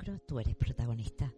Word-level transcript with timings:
micro 0.00 0.18
tú 0.20 0.40
eres 0.40 0.56
protagonista. 0.56 1.34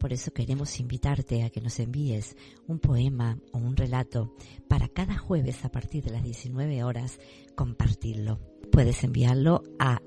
Por 0.00 0.12
eso 0.12 0.32
queremos 0.32 0.80
invitarte 0.80 1.44
a 1.44 1.50
que 1.50 1.60
nos 1.60 1.78
envíes 1.78 2.36
un 2.66 2.80
poema 2.80 3.38
o 3.52 3.58
un 3.58 3.76
relato 3.76 4.34
para 4.68 4.88
cada 4.88 5.16
jueves 5.16 5.64
a 5.64 5.70
partir 5.70 6.02
de 6.02 6.10
las 6.10 6.24
19 6.24 6.82
horas 6.82 7.20
compartirlo. 7.54 8.40
Puedes 8.72 9.04
enviarlo 9.04 9.62
a 9.78 10.02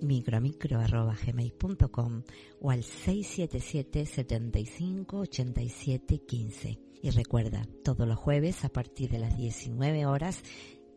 micromicro.gmail.com 0.00 2.22
o 2.60 2.70
al 2.70 2.84
677 2.84 4.06
75 4.06 5.18
87 5.18 6.24
15. 6.24 6.78
Y 7.02 7.10
recuerda, 7.10 7.68
todos 7.84 8.08
los 8.08 8.16
jueves 8.16 8.64
a 8.64 8.70
partir 8.70 9.10
de 9.10 9.18
las 9.18 9.36
19 9.36 10.06
horas 10.06 10.42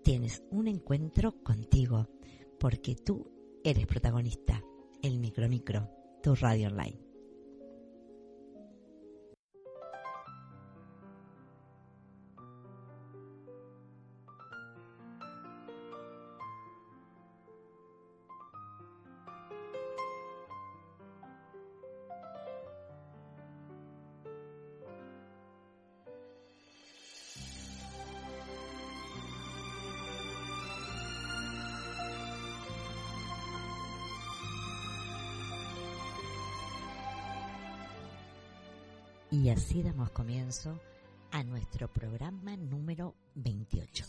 tienes 0.04 0.42
un 0.52 0.70
encuentro 0.70 1.34
contigo, 1.44 2.08
porque 2.60 2.96
tú 2.96 3.30
eres 3.64 3.88
protagonista. 3.88 4.64
El 5.02 5.18
micromicro, 5.20 5.95
tu 6.26 6.34
radio 6.42 6.68
online. 6.70 7.05
Así 39.66 39.82
damos 39.82 40.12
comienzo 40.12 40.80
a 41.32 41.41
nuestro 41.44 41.91
programa 41.91 42.55
número 42.55 43.16
28, 43.34 44.05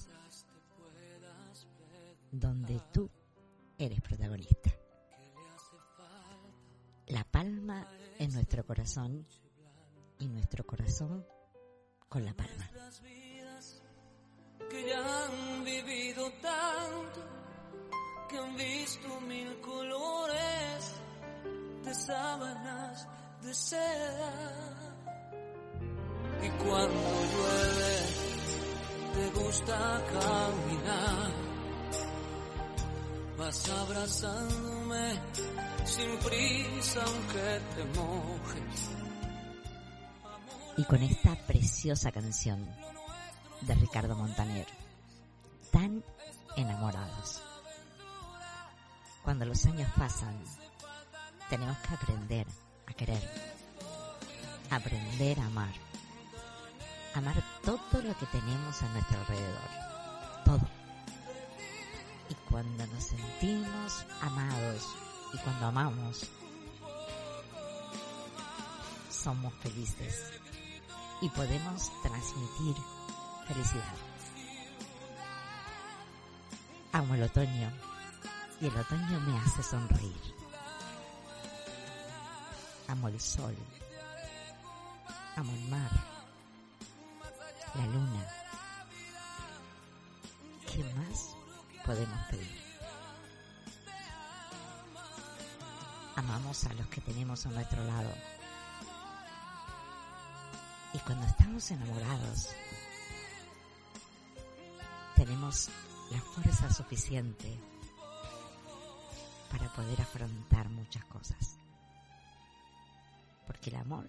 donde 2.31 2.79
tú 2.93 3.09
eres 3.79 4.03
protagonista. 4.03 4.71
La 7.07 7.25
palma 7.25 7.89
en 8.19 8.35
nuestro 8.35 8.67
corazón 8.67 9.27
y 10.19 10.29
nuestro 10.29 10.67
corazón 10.67 11.27
con 12.07 12.23
la 12.23 12.35
palma. 12.35 12.70
Que 14.69 14.89
ya 14.91 15.25
han 15.25 15.65
vivido 15.65 16.31
tanto, 16.43 17.25
que 18.29 18.37
han 18.37 18.57
visto 18.57 19.20
mil 19.23 19.59
colores 19.63 20.93
de 21.83 21.95
sábanas 21.95 23.09
de 23.41 23.55
seda 23.55 24.76
y 26.42 26.48
cuando 26.51 27.11
llueve 27.33 28.27
te 29.15 29.41
gusta 29.41 30.05
caminar. 30.12 31.31
Vas 33.39 33.69
abrazándome 33.69 35.20
sin 35.84 36.19
prisa 36.19 37.03
aunque 37.05 37.61
te 37.75 37.84
mojes. 37.98 38.91
Y 40.79 40.84
con 40.84 41.03
esta 41.03 41.34
preciosa 41.47 42.12
canción 42.12 42.67
de 43.62 43.75
Ricardo 43.75 44.14
Montaner, 44.14 44.67
tan 45.70 46.05
enamorados. 46.57 47.42
Cuando 49.23 49.45
los 49.45 49.64
años 49.67 49.91
pasan, 49.97 50.39
tenemos 51.51 51.77
que 51.79 51.95
aprender 51.95 52.47
a 52.87 52.92
querer, 52.92 53.23
aprender 54.70 55.41
a 55.41 55.47
amar 55.47 55.86
amar 57.17 57.42
todo 57.64 58.03
lo 58.03 58.14
que 58.19 58.27
tenemos 58.27 58.83
a 58.83 58.89
nuestro 58.91 59.19
alrededor. 59.20 59.70
Todo. 60.45 60.68
Y 62.29 62.35
cuando 62.51 62.86
nos 62.86 63.05
sentimos 63.05 64.05
amados 64.20 64.86
y 65.33 65.39
cuando 65.39 65.67
amamos, 65.67 66.29
somos 69.11 69.52
felices 69.55 70.33
y 71.23 71.29
podemos 71.30 71.91
transmitir 72.02 72.77
felicidad. 73.48 73.95
Amo 76.92 77.14
el 77.14 77.23
otoño 77.23 77.73
y 78.61 78.67
el 78.67 78.77
otoño 78.77 79.20
me 79.20 79.39
hace 79.39 79.62
sonreír. 79.62 80.35
Amo 82.89 83.08
el 83.08 83.20
sol. 83.20 83.57
Amo 85.36 85.52
el 85.52 85.68
mar 85.68 86.16
la 87.77 87.87
luna. 87.87 88.27
¿Qué 90.67 90.83
más 90.95 91.37
podemos 91.85 92.27
pedir? 92.31 92.67
Amamos 96.17 96.65
a 96.65 96.73
los 96.75 96.86
que 96.89 97.01
tenemos 97.03 97.45
a 97.47 97.51
nuestro 97.51 97.85
lado. 97.85 98.11
Y 100.95 100.98
cuando 101.01 101.27
estamos 101.27 101.70
enamorados, 101.70 102.48
tenemos 105.15 105.69
la 106.11 106.20
fuerza 106.20 106.73
suficiente 106.73 107.59
para 109.51 109.70
poder 109.75 110.01
afrontar 110.01 110.69
muchas 110.70 111.05
cosas. 111.05 111.59
Porque 113.47 113.70
el 113.70 113.77
amor 113.77 114.07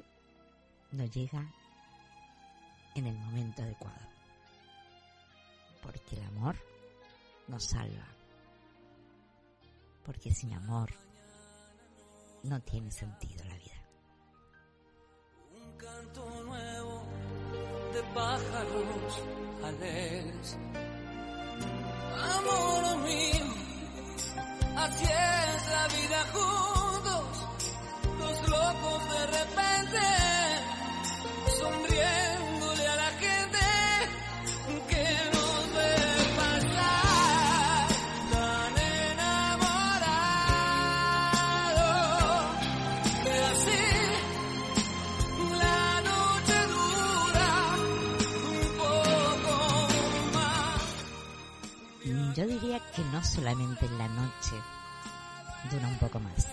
no 0.92 1.06
llega 1.06 1.52
en 3.00 3.08
el 3.08 3.18
momento 3.18 3.62
adecuado. 3.62 4.08
Porque 5.82 6.16
el 6.16 6.24
amor 6.24 6.56
nos 7.48 7.64
salva. 7.64 8.08
Porque 10.04 10.34
sin 10.34 10.54
amor 10.54 10.90
no 12.44 12.60
tiene 12.62 12.92
sentido 12.92 13.44
la 13.46 13.56
vida. 13.56 13.84
Un 15.54 15.78
canto 15.78 16.44
nuevo 16.44 17.04
de 17.94 18.04
pájaros 18.14 19.22
alegres. 19.64 20.58
Amor 22.20 22.98
mío, 23.04 23.46
así 24.76 25.04
es 25.04 25.68
la 25.72 25.88
vida 25.88 26.17
dura 55.70 55.88
un 55.88 55.98
poco 55.98 56.20
más, 56.20 56.48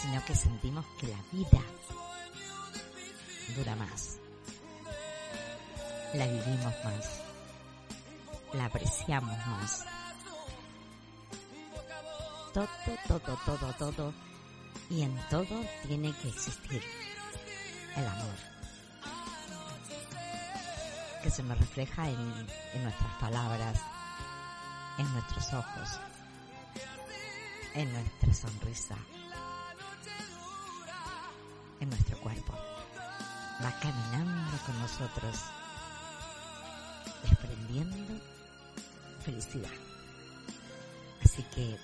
sino 0.00 0.24
que 0.24 0.34
sentimos 0.34 0.84
que 0.98 1.08
la 1.08 1.18
vida 1.32 1.60
dura 3.56 3.76
más. 3.76 4.18
La 6.14 6.26
vivimos 6.26 6.74
más. 6.84 7.20
La 8.52 8.66
apreciamos 8.66 9.36
más. 9.46 9.84
Todo, 12.52 12.68
todo, 13.08 13.20
todo, 13.46 13.72
todo. 13.74 14.14
Y 14.90 15.02
en 15.02 15.16
todo 15.30 15.64
tiene 15.86 16.12
que 16.12 16.28
existir 16.28 16.82
el 17.96 18.06
amor. 18.06 18.36
Que 21.22 21.30
se 21.30 21.42
nos 21.42 21.58
refleja 21.58 22.08
en, 22.08 22.46
en 22.74 22.82
nuestras 22.82 23.12
palabras, 23.20 23.80
en 24.98 25.10
nuestros 25.12 25.52
ojos, 25.54 25.98
en 27.74 27.92
nuestra 27.92 28.34
sonrisa, 28.34 28.96
en 31.80 31.88
nuestro 31.88 32.18
cuerpo. 32.20 32.52
Va 33.64 33.72
caminando 33.80 34.58
con 34.66 34.78
nosotros, 34.80 35.36
desprendiendo 37.22 38.20
felicidad. 39.24 39.70
Así 41.24 41.42
que 41.54 41.78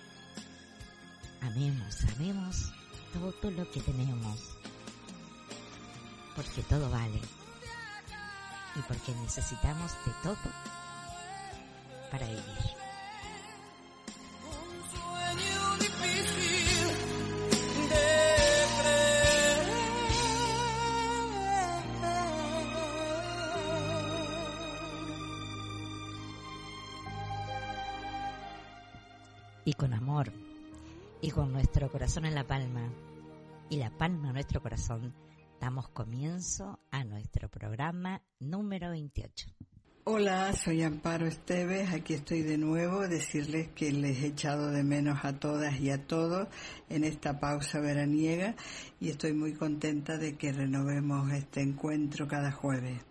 amemos, 1.41 1.97
amemos 2.17 2.73
todo 3.13 3.51
lo 3.51 3.71
que 3.71 3.81
tenemos, 3.81 4.41
porque 6.35 6.63
todo 6.65 6.91
vale 6.91 7.21
y 8.75 8.81
porque 8.83 9.13
necesitamos 9.23 9.93
de 10.05 10.13
todo 10.23 10.37
para 12.11 12.27
vivir. 12.27 12.88
Y 29.69 29.75
con 29.75 29.93
amor 29.93 30.33
y 31.21 31.31
con 31.31 31.53
nuestro 31.53 31.93
corazón 31.93 32.25
en 32.25 32.35
la 32.35 32.47
palma 32.47 32.91
y 33.69 33.77
la 33.77 33.91
palma 33.91 34.29
en 34.29 34.33
nuestro 34.33 34.63
corazón, 34.63 35.13
damos 35.61 35.89
comienzo 35.89 36.79
a 36.91 37.05
nuestro 37.05 37.51
programa 37.51 38.23
número 38.41 38.89
28. 38.93 39.51
Hola, 40.05 40.55
soy 40.55 40.83
Amparo 40.83 41.27
Esteves, 41.27 41.93
aquí 41.93 42.15
estoy 42.15 42.41
de 42.41 42.57
nuevo, 42.57 43.07
decirles 43.09 43.69
que 43.75 43.93
les 43.93 44.23
he 44.23 44.29
echado 44.29 44.71
de 44.71 44.83
menos 44.83 45.23
a 45.23 45.39
todas 45.39 45.79
y 45.79 45.91
a 45.91 46.07
todos 46.07 46.49
en 46.89 47.05
esta 47.05 47.39
pausa 47.39 47.79
veraniega 47.79 48.55
y 49.01 49.11
estoy 49.11 49.35
muy 49.35 49.53
contenta 49.53 50.17
de 50.17 50.39
que 50.39 50.51
renovemos 50.51 51.31
este 51.31 51.61
encuentro 51.61 52.27
cada 52.27 52.53
jueves. 52.53 53.03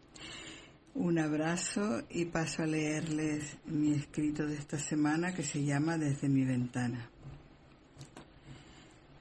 Un 0.97 1.17
abrazo 1.19 2.03
y 2.09 2.25
paso 2.25 2.63
a 2.63 2.65
leerles 2.65 3.57
mi 3.65 3.93
escrito 3.93 4.45
de 4.45 4.55
esta 4.55 4.77
semana 4.77 5.33
que 5.33 5.43
se 5.43 5.63
llama 5.63 5.97
Desde 5.97 6.27
mi 6.27 6.43
ventana. 6.43 7.09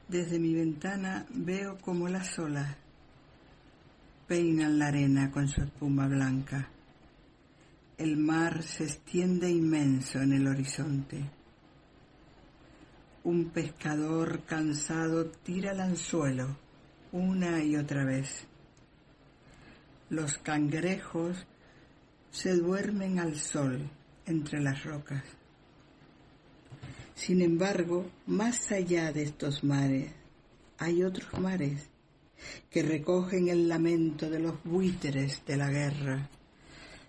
Desde 0.08 0.38
mi 0.38 0.55
ventana 0.55 1.26
veo 1.31 1.78
como 1.78 2.08
las 2.08 2.38
olas 2.38 2.76
peinan 4.26 4.78
la 4.78 4.88
arena 4.88 5.31
con 5.31 5.49
su 5.49 5.62
espuma 5.62 6.08
blanca 6.08 6.69
el 7.99 8.19
mar 8.19 8.62
se 8.62 8.84
extiende 8.84 9.50
inmenso 9.50 10.20
en 10.20 10.34
el 10.34 10.46
horizonte. 10.46 11.25
Un 13.25 13.49
pescador 13.49 14.43
cansado 14.44 15.26
tira 15.26 15.73
el 15.73 15.81
anzuelo 15.81 16.58
una 17.12 17.64
y 17.64 17.75
otra 17.76 18.05
vez. 18.05 18.46
Los 20.11 20.37
cangrejos 20.37 21.46
se 22.31 22.55
duermen 22.55 23.19
al 23.19 23.37
sol 23.37 23.88
entre 24.26 24.61
las 24.61 24.84
rocas. 24.84 25.25
Sin 27.14 27.40
embargo, 27.40 28.06
más 28.26 28.70
allá 28.73 29.12
de 29.12 29.23
estos 29.23 29.64
mares, 29.64 30.11
hay 30.78 31.02
otros 31.02 31.40
mares 31.40 31.88
que 32.70 32.82
recogen 32.82 33.49
el 33.49 33.69
lamento 33.69 34.28
de 34.28 34.40
los 34.40 34.62
buitres 34.64 35.43
de 35.46 35.56
la 35.56 35.70
guerra 35.70 36.28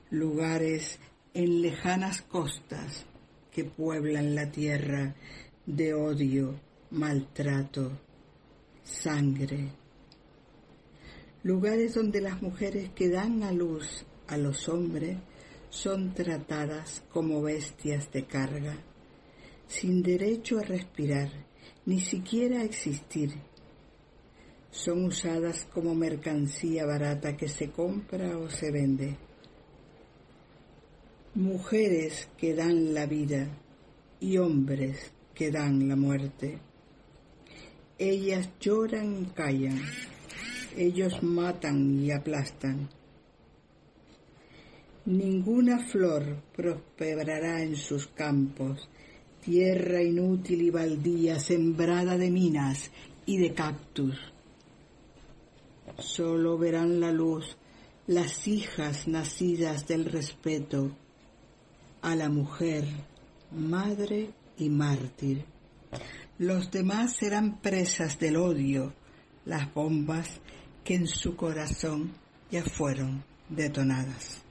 lugares 0.10 1.00
en 1.34 1.62
lejanas 1.62 2.22
costas 2.22 3.06
que 3.52 3.66
pueblan 3.66 4.36
la 4.36 4.50
tierra 4.52 5.16
de 5.66 5.94
odio, 5.94 6.60
maltrato, 6.92 7.92
sangre. 8.84 9.70
Lugares 11.44 11.96
donde 11.96 12.22
las 12.22 12.42
mujeres 12.42 12.90
que 12.96 13.10
dan 13.10 13.44
a 13.44 13.52
luz 13.52 14.06
a 14.28 14.38
los 14.38 14.68
hombres 14.70 15.18
son 15.70 16.14
tratadas 16.14 17.04
como 17.12 17.42
bestias 17.42 18.12
de 18.12 18.26
carga, 18.26 18.78
sin 19.68 20.02
derecho 20.02 20.60
a 20.60 20.64
respirar, 20.64 21.30
ni 21.86 22.00
siquiera 22.00 22.62
a 22.62 22.64
existir. 22.64 23.34
Son 24.72 25.06
usadas 25.06 25.66
como 25.74 25.96
mercancía 25.96 26.86
barata 26.86 27.36
que 27.36 27.48
se 27.48 27.72
compra 27.72 28.38
o 28.38 28.50
se 28.50 28.72
vende 28.72 29.18
mujeres 31.38 32.30
que 32.36 32.56
dan 32.56 32.96
la 32.96 33.06
vida 33.06 33.48
y 34.20 34.40
hombres 34.40 35.12
que 35.36 35.52
dan 35.52 35.88
la 35.88 35.96
muerte. 35.96 36.58
Ellas 38.00 38.50
lloran 38.60 39.22
y 39.22 39.26
callan, 39.28 39.80
ellos 40.76 41.22
matan 41.22 42.00
y 42.04 42.12
aplastan. 42.12 42.90
Ninguna 45.08 45.80
flor 45.80 46.44
prosperará 46.54 47.62
en 47.64 47.78
sus 47.78 48.08
campos, 48.08 48.90
tierra 49.40 50.04
inútil 50.04 50.64
y 50.64 50.70
baldía 50.70 51.40
sembrada 51.40 52.18
de 52.18 52.30
minas 52.30 52.92
y 53.26 53.38
de 53.38 53.54
cactus. 53.54 54.18
Solo 55.98 56.58
verán 56.58 57.00
la 57.00 57.14
luz 57.14 57.56
las 58.08 58.50
hijas 58.50 59.08
nacidas 59.08 59.88
del 59.88 60.04
respeto, 60.04 60.92
a 62.02 62.14
la 62.14 62.28
mujer, 62.28 62.84
madre 63.52 64.32
y 64.58 64.68
mártir. 64.68 65.46
Los 66.38 66.70
demás 66.70 67.16
serán 67.16 67.62
presas 67.62 68.20
del 68.20 68.36
odio, 68.36 68.94
las 69.46 69.74
bombas 69.74 70.42
que 70.84 70.96
en 70.96 71.08
su 71.08 71.38
corazón 71.38 72.12
ya 72.52 72.66
fueron 72.66 73.24
detonadas. 73.48 74.44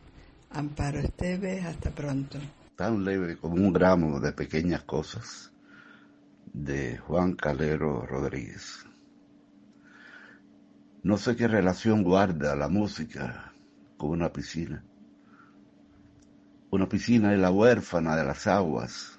Amparo 0.50 0.98
Esteves, 0.98 1.64
hasta 1.64 1.90
pronto. 1.90 2.38
Tan 2.76 3.04
leve 3.04 3.36
como 3.36 3.54
un 3.54 3.72
gramo 3.72 4.20
de 4.20 4.32
pequeñas 4.32 4.82
cosas, 4.82 5.52
de 6.52 6.98
Juan 6.98 7.34
Calero 7.34 8.06
Rodríguez. 8.06 8.86
No 11.02 11.16
sé 11.16 11.36
qué 11.36 11.48
relación 11.48 12.02
guarda 12.02 12.56
la 12.56 12.68
música 12.68 13.52
con 13.96 14.10
una 14.10 14.32
piscina 14.32 14.82
una 16.76 16.88
piscina 16.88 17.32
es 17.32 17.38
la 17.38 17.50
huérfana 17.50 18.16
de 18.16 18.24
las 18.24 18.46
aguas, 18.46 19.18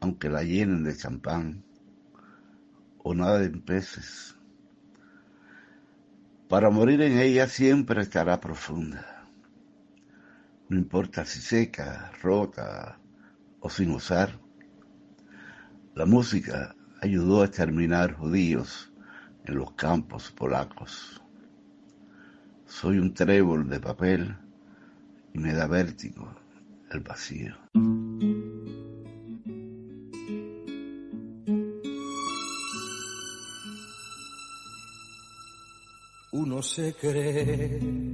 aunque 0.00 0.28
la 0.28 0.42
llenen 0.42 0.82
de 0.84 0.96
champán, 0.96 1.64
o 2.98 3.14
nada 3.14 3.38
de 3.38 3.48
peces. 3.50 4.36
Para 6.48 6.70
morir 6.70 7.00
en 7.00 7.18
ella 7.18 7.46
siempre 7.46 8.02
estará 8.02 8.40
profunda. 8.40 9.13
No 10.74 10.80
importa 10.80 11.24
si 11.24 11.40
seca, 11.40 12.10
rota 12.20 12.98
o 13.60 13.70
sin 13.70 13.92
usar. 13.92 14.40
La 15.94 16.04
música 16.04 16.74
ayudó 17.00 17.42
a 17.42 17.44
exterminar 17.44 18.14
judíos 18.14 18.92
en 19.44 19.54
los 19.54 19.70
campos 19.74 20.32
polacos. 20.32 21.22
Soy 22.66 22.98
un 22.98 23.14
trébol 23.14 23.68
de 23.68 23.78
papel 23.78 24.36
y 25.32 25.38
me 25.38 25.52
da 25.52 25.68
vértigo 25.68 26.34
el 26.90 27.00
vacío. 27.02 27.54
Uno 36.32 36.62
se 36.62 36.94
cree 36.94 38.13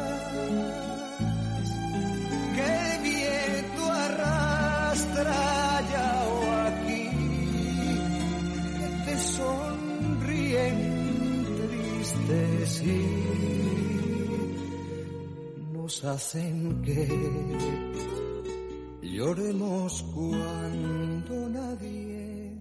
Nos 15.71 16.03
hacen 16.03 16.81
que 16.81 17.07
lloremos 19.01 20.03
cuando 20.13 21.49
nadie 21.49 22.57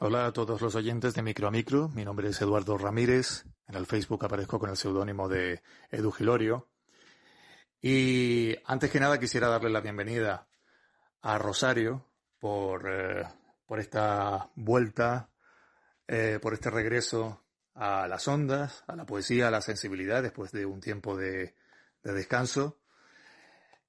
Hola 0.00 0.26
a 0.26 0.32
todos 0.32 0.60
los 0.60 0.74
oyentes 0.76 1.14
de 1.14 1.22
Micro 1.22 1.48
a 1.48 1.50
Micro. 1.50 1.88
Mi 1.88 2.04
nombre 2.04 2.28
es 2.28 2.40
Eduardo 2.40 2.78
Ramírez. 2.78 3.44
En 3.66 3.74
el 3.74 3.86
Facebook 3.86 4.24
aparezco 4.24 4.60
con 4.60 4.70
el 4.70 4.76
seudónimo 4.76 5.28
de 5.28 5.62
Edu 5.90 6.12
Gilorio. 6.12 6.68
Y 7.82 8.54
antes 8.64 8.90
que 8.90 9.00
nada 9.00 9.18
quisiera 9.18 9.48
darle 9.48 9.70
la 9.70 9.80
bienvenida 9.80 10.48
a 11.22 11.38
Rosario 11.38 12.04
por, 12.38 12.88
eh, 12.88 13.24
por 13.68 13.80
esta 13.80 14.50
vuelta, 14.56 15.30
eh, 16.08 16.38
por 16.40 16.54
este 16.54 16.70
regreso 16.70 17.44
a 17.74 18.08
las 18.08 18.26
ondas, 18.26 18.82
a 18.86 18.96
la 18.96 19.04
poesía, 19.04 19.48
a 19.48 19.50
la 19.50 19.60
sensibilidad 19.60 20.22
después 20.22 20.52
de 20.52 20.64
un 20.64 20.80
tiempo 20.80 21.18
de, 21.18 21.54
de 22.02 22.12
descanso. 22.14 22.80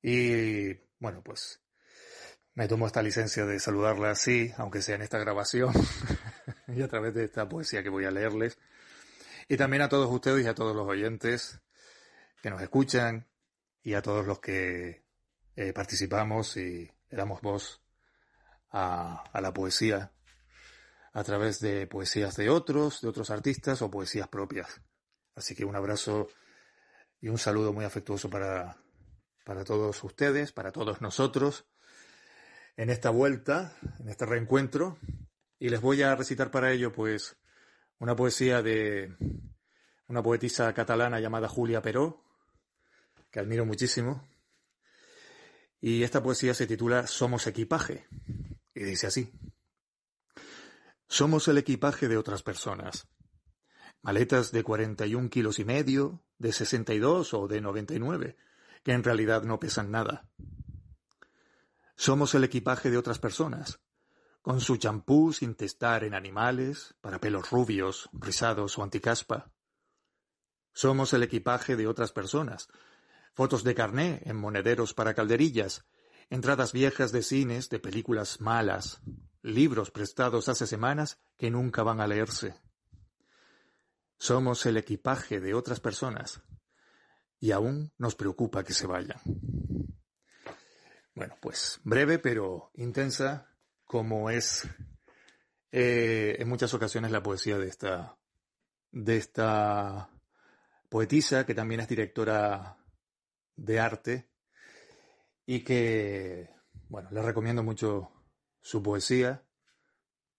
Y 0.04 0.74
bueno, 1.00 1.24
pues 1.24 1.62
me 2.56 2.68
tomo 2.68 2.88
esta 2.88 3.02
licencia 3.02 3.46
de 3.46 3.58
saludarla 3.58 4.12
así, 4.12 4.52
aunque 4.58 4.82
sea 4.82 4.96
en 4.96 5.02
esta 5.02 5.18
grabación 5.18 5.74
y 6.68 6.82
a 6.82 6.90
través 6.90 7.14
de 7.14 7.24
esta 7.24 7.48
poesía 7.48 7.82
que 7.82 7.90
voy 7.90 8.04
a 8.04 8.12
leerles. 8.12 8.60
Y 9.48 9.56
también 9.56 9.82
a 9.82 9.88
todos 9.88 10.12
ustedes 10.12 10.46
y 10.46 10.50
a 10.50 10.56
todos 10.56 10.76
los 10.76 10.90
oyentes 10.90 11.62
que 12.42 12.50
nos 12.50 12.62
escuchan 12.62 13.30
y 13.82 13.94
a 13.94 14.02
todos 14.02 14.28
los 14.28 14.42
que 14.42 15.06
eh, 15.56 15.72
participamos 15.72 16.58
y 16.58 16.92
le 17.10 17.18
damos 17.18 17.42
voz 17.42 17.82
a, 18.72 19.24
la 19.34 19.54
poesía 19.54 20.12
a 21.14 21.24
través 21.24 21.60
de 21.60 21.88
poesías 21.88 22.36
de 22.36 22.50
otros, 22.50 23.02
de 23.02 23.08
otros 23.08 23.30
artistas 23.30 23.82
o 23.82 23.90
poesías 23.90 24.28
propias. 24.28 24.82
Así 25.36 25.56
que 25.56 25.66
un 25.66 25.76
abrazo 25.76 26.28
y 27.20 27.30
un 27.30 27.38
saludo 27.38 27.74
muy 27.74 27.86
afectuoso 27.86 28.30
para, 28.30 28.78
para 29.44 29.64
todos 29.64 30.04
ustedes, 30.04 30.52
para 30.52 30.72
todos 30.72 31.02
nosotros 31.02 31.66
en 32.80 32.90
esta 32.90 33.10
vuelta, 33.10 33.76
en 34.00 34.08
este 34.08 34.26
reencuentro, 34.26 34.98
y 35.60 35.68
les 35.68 35.82
voy 35.82 36.02
a 36.02 36.16
recitar 36.16 36.50
para 36.50 36.72
ello, 36.72 36.94
pues, 36.94 37.36
una 38.00 38.16
poesía 38.16 38.62
de 38.62 39.18
una 40.08 40.24
poetisa 40.24 40.74
catalana 40.74 41.20
llamada 41.20 41.50
Julia 41.50 41.82
Peró, 41.82 42.24
que 43.32 43.42
admiro 43.42 43.66
muchísimo. 43.66 44.26
Y 45.82 46.04
esta 46.04 46.24
poesía 46.24 46.54
se 46.54 46.68
titula 46.68 47.06
Somos 47.06 47.48
equipaje, 47.48 48.08
y 48.80 48.84
dice 48.86 49.08
así. 49.08 49.34
Somos 51.10 51.50
el 51.50 51.58
equipaje 51.58 52.08
de 52.08 52.16
otras 52.16 52.44
personas. 52.44 53.10
Maletas 54.02 54.54
de 54.54 54.64
41 54.64 55.30
kilos 55.30 55.60
y 55.60 55.66
medio, 55.66 56.24
de 56.38 56.54
62 56.54 57.34
o 57.34 57.50
de 57.50 57.60
99, 57.60 58.38
que 58.82 58.94
en 58.94 59.04
realidad 59.04 59.44
no 59.44 59.60
pesan 59.60 59.92
nada. 59.92 60.30
Somos 61.98 62.34
el 62.36 62.46
equipaje 62.46 62.90
de 62.90 62.98
otras 62.98 63.20
personas, 63.20 63.82
con 64.42 64.62
su 64.62 64.78
champú 64.78 65.34
sin 65.34 65.56
testar 65.56 66.06
en 66.06 66.14
animales, 66.14 66.96
para 67.02 67.20
pelos 67.20 67.50
rubios, 67.50 68.10
rizados 68.14 68.78
o 68.78 68.84
anticaspa. 68.84 69.52
Somos 70.72 71.12
el 71.12 71.24
equipaje 71.24 71.76
de 71.76 71.86
otras 71.86 72.14
personas, 72.14 72.70
fotos 73.34 73.66
de 73.66 73.76
carné 73.76 74.22
en 74.24 74.38
monederos 74.38 74.94
para 74.94 75.14
calderillas, 75.14 75.86
entradas 76.30 76.74
viejas 76.74 77.12
de 77.12 77.24
cines 77.24 77.70
de 77.70 77.80
películas 77.80 78.42
malas, 78.42 79.02
libros 79.42 79.92
prestados 79.92 80.50
hace 80.50 80.68
semanas 80.68 81.20
que 81.38 81.50
nunca 81.50 81.84
van 81.84 82.02
a 82.02 82.08
leerse. 82.08 82.56
Somos 84.18 84.66
el 84.66 84.78
equipaje 84.78 85.40
de 85.40 85.54
otras 85.54 85.80
personas, 85.80 86.44
y 87.40 87.52
aún 87.52 87.94
nos 87.98 88.16
preocupa 88.16 88.64
que 88.64 88.74
se 88.74 88.86
vayan. 88.86 89.20
Bueno, 91.16 91.36
pues 91.42 91.80
breve 91.84 92.20
pero 92.20 92.72
intensa, 92.76 93.50
como 93.86 94.30
es 94.30 94.68
eh, 95.72 96.36
en 96.40 96.48
muchas 96.50 96.74
ocasiones 96.74 97.12
la 97.12 97.24
poesía 97.24 97.58
de 97.58 97.68
esta, 97.68 98.18
de 98.92 99.18
esta 99.18 100.10
poetisa, 100.90 101.46
que 101.46 101.56
también 101.56 101.82
es 101.82 101.88
directora 101.88 102.78
de 103.56 103.80
arte, 103.80 104.29
y 105.52 105.62
que, 105.62 106.48
bueno, 106.90 107.10
les 107.12 107.26
recomiendo 107.26 107.64
mucho 107.64 108.12
su 108.62 108.84
poesía, 108.84 109.44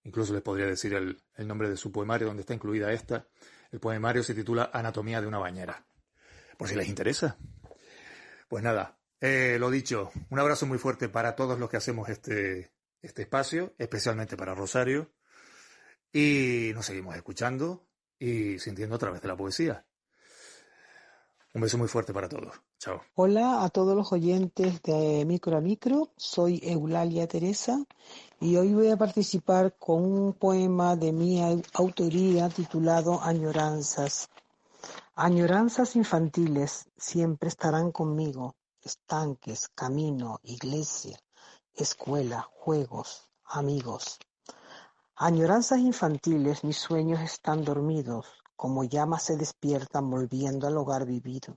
incluso 0.05 0.33
les 0.33 0.41
podría 0.41 0.67
decir 0.67 0.95
el, 0.95 1.21
el 1.35 1.49
nombre 1.49 1.69
de 1.69 1.77
su 1.77 1.91
poemario 1.91 2.29
donde 2.29 2.43
está 2.43 2.55
incluida 2.55 2.93
esta. 2.93 3.27
El 3.73 3.81
poemario 3.81 4.23
se 4.23 4.37
titula 4.37 4.71
Anatomía 4.73 5.21
de 5.21 5.27
una 5.27 5.39
bañera, 5.39 5.85
por 6.57 6.69
si 6.69 6.77
les 6.77 6.89
interesa. 6.89 7.37
Pues 8.49 8.63
nada, 8.63 9.01
eh, 9.21 9.57
lo 9.59 9.69
dicho, 9.69 10.13
un 10.29 10.39
abrazo 10.39 10.67
muy 10.67 10.79
fuerte 10.79 11.09
para 11.09 11.35
todos 11.35 11.59
los 11.59 11.69
que 11.69 11.79
hacemos 11.79 12.09
este, 12.09 12.71
este 13.03 13.23
espacio, 13.23 13.75
especialmente 13.79 14.37
para 14.37 14.55
Rosario. 14.55 15.13
Y 16.13 16.71
nos 16.73 16.87
seguimos 16.87 17.17
escuchando 17.17 17.85
y 18.17 18.61
sintiendo 18.61 18.95
a 18.95 19.01
través 19.01 19.23
de 19.23 19.27
la 19.27 19.37
poesía. 19.37 19.85
Un 21.53 21.63
beso 21.63 21.79
muy 21.79 21.89
fuerte 21.89 22.13
para 22.13 22.29
todos. 22.29 22.61
Chao. 22.79 23.01
Hola 23.17 23.65
a 23.65 23.71
todos 23.71 23.97
los 23.97 24.13
oyentes 24.13 24.81
de 24.83 25.25
Micro 25.27 25.57
a 25.57 25.61
Micro. 25.61 26.11
Soy 26.17 26.61
Eulalia 26.63 27.27
Teresa 27.27 27.85
y 28.39 28.57
hoy 28.57 28.73
voy 28.73 28.89
a 28.89 28.97
participar 28.97 29.75
con 29.77 30.05
un 30.05 30.33
poema 30.35 30.95
de 30.95 31.13
mi 31.13 31.43
autoría 31.73 32.49
titulado 32.51 33.21
Añoranzas. 33.21 34.29
Añoranzas 35.17 35.97
infantiles 35.97 36.89
siempre 36.97 37.49
estarán 37.49 37.91
conmigo 37.91 38.55
estanques, 38.83 39.69
camino, 39.75 40.41
iglesia, 40.43 41.19
escuela, 41.75 42.49
juegos, 42.53 43.29
amigos. 43.45 44.19
Añoranzas 45.17 45.81
infantiles, 45.81 46.65
mis 46.65 46.79
sueños 46.79 47.21
están 47.21 47.63
dormidos, 47.63 48.27
como 48.61 48.85
llamas 48.85 49.23
se 49.23 49.39
despiertan 49.39 50.11
volviendo 50.11 50.67
al 50.67 50.77
hogar 50.77 51.07
vivido. 51.07 51.57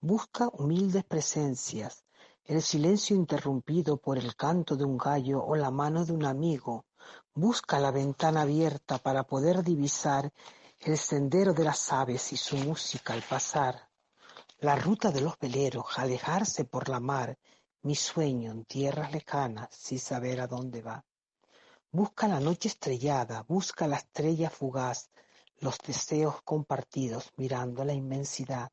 Busca 0.00 0.48
humildes 0.48 1.04
presencias, 1.04 2.02
el 2.46 2.62
silencio 2.62 3.14
interrumpido 3.14 3.96
por 3.96 4.18
el 4.18 4.34
canto 4.34 4.74
de 4.74 4.84
un 4.84 4.98
gallo 4.98 5.40
o 5.40 5.54
la 5.54 5.70
mano 5.70 6.04
de 6.04 6.12
un 6.12 6.24
amigo. 6.24 6.84
Busca 7.32 7.78
la 7.78 7.92
ventana 7.92 8.42
abierta 8.42 8.98
para 8.98 9.22
poder 9.22 9.62
divisar 9.62 10.32
el 10.80 10.98
sendero 10.98 11.54
de 11.54 11.62
las 11.62 11.92
aves 11.92 12.32
y 12.32 12.36
su 12.36 12.56
música 12.56 13.12
al 13.12 13.22
pasar. 13.22 13.88
La 14.58 14.74
ruta 14.74 15.12
de 15.12 15.20
los 15.20 15.38
veleros, 15.38 15.96
alejarse 15.96 16.64
por 16.64 16.88
la 16.88 16.98
mar, 16.98 17.38
mi 17.82 17.94
sueño 17.94 18.50
en 18.50 18.64
tierras 18.64 19.12
lejanas, 19.12 19.68
sin 19.70 20.00
saber 20.00 20.40
a 20.40 20.48
dónde 20.48 20.82
va. 20.82 21.04
Busca 21.92 22.26
la 22.26 22.40
noche 22.40 22.66
estrellada, 22.66 23.44
busca 23.46 23.86
la 23.86 23.98
estrella 23.98 24.50
fugaz, 24.50 25.08
los 25.60 25.78
deseos 25.78 26.42
compartidos 26.42 27.30
mirando 27.36 27.84
la 27.84 27.92
inmensidad. 27.92 28.70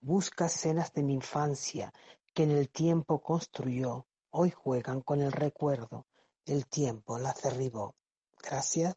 Busca 0.00 0.46
escenas 0.46 0.92
de 0.92 1.02
mi 1.02 1.14
infancia 1.14 1.92
que 2.32 2.44
en 2.44 2.52
el 2.52 2.70
tiempo 2.70 3.20
construyó, 3.20 4.06
hoy 4.30 4.50
juegan 4.50 5.02
con 5.02 5.20
el 5.20 5.32
recuerdo, 5.32 6.06
el 6.46 6.66
tiempo 6.66 7.18
las 7.18 7.42
derribó. 7.42 7.94
Gracias. 8.42 8.96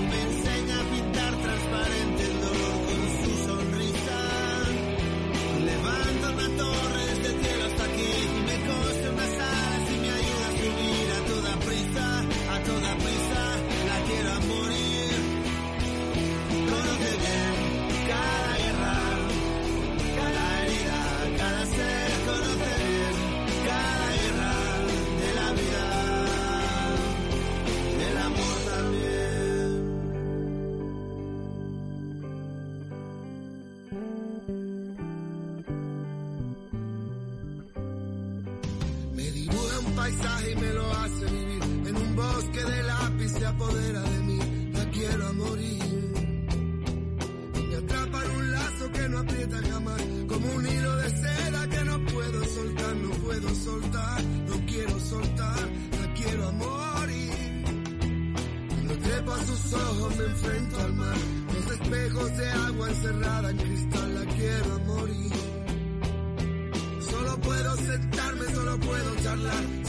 charlar, 69.31 69.80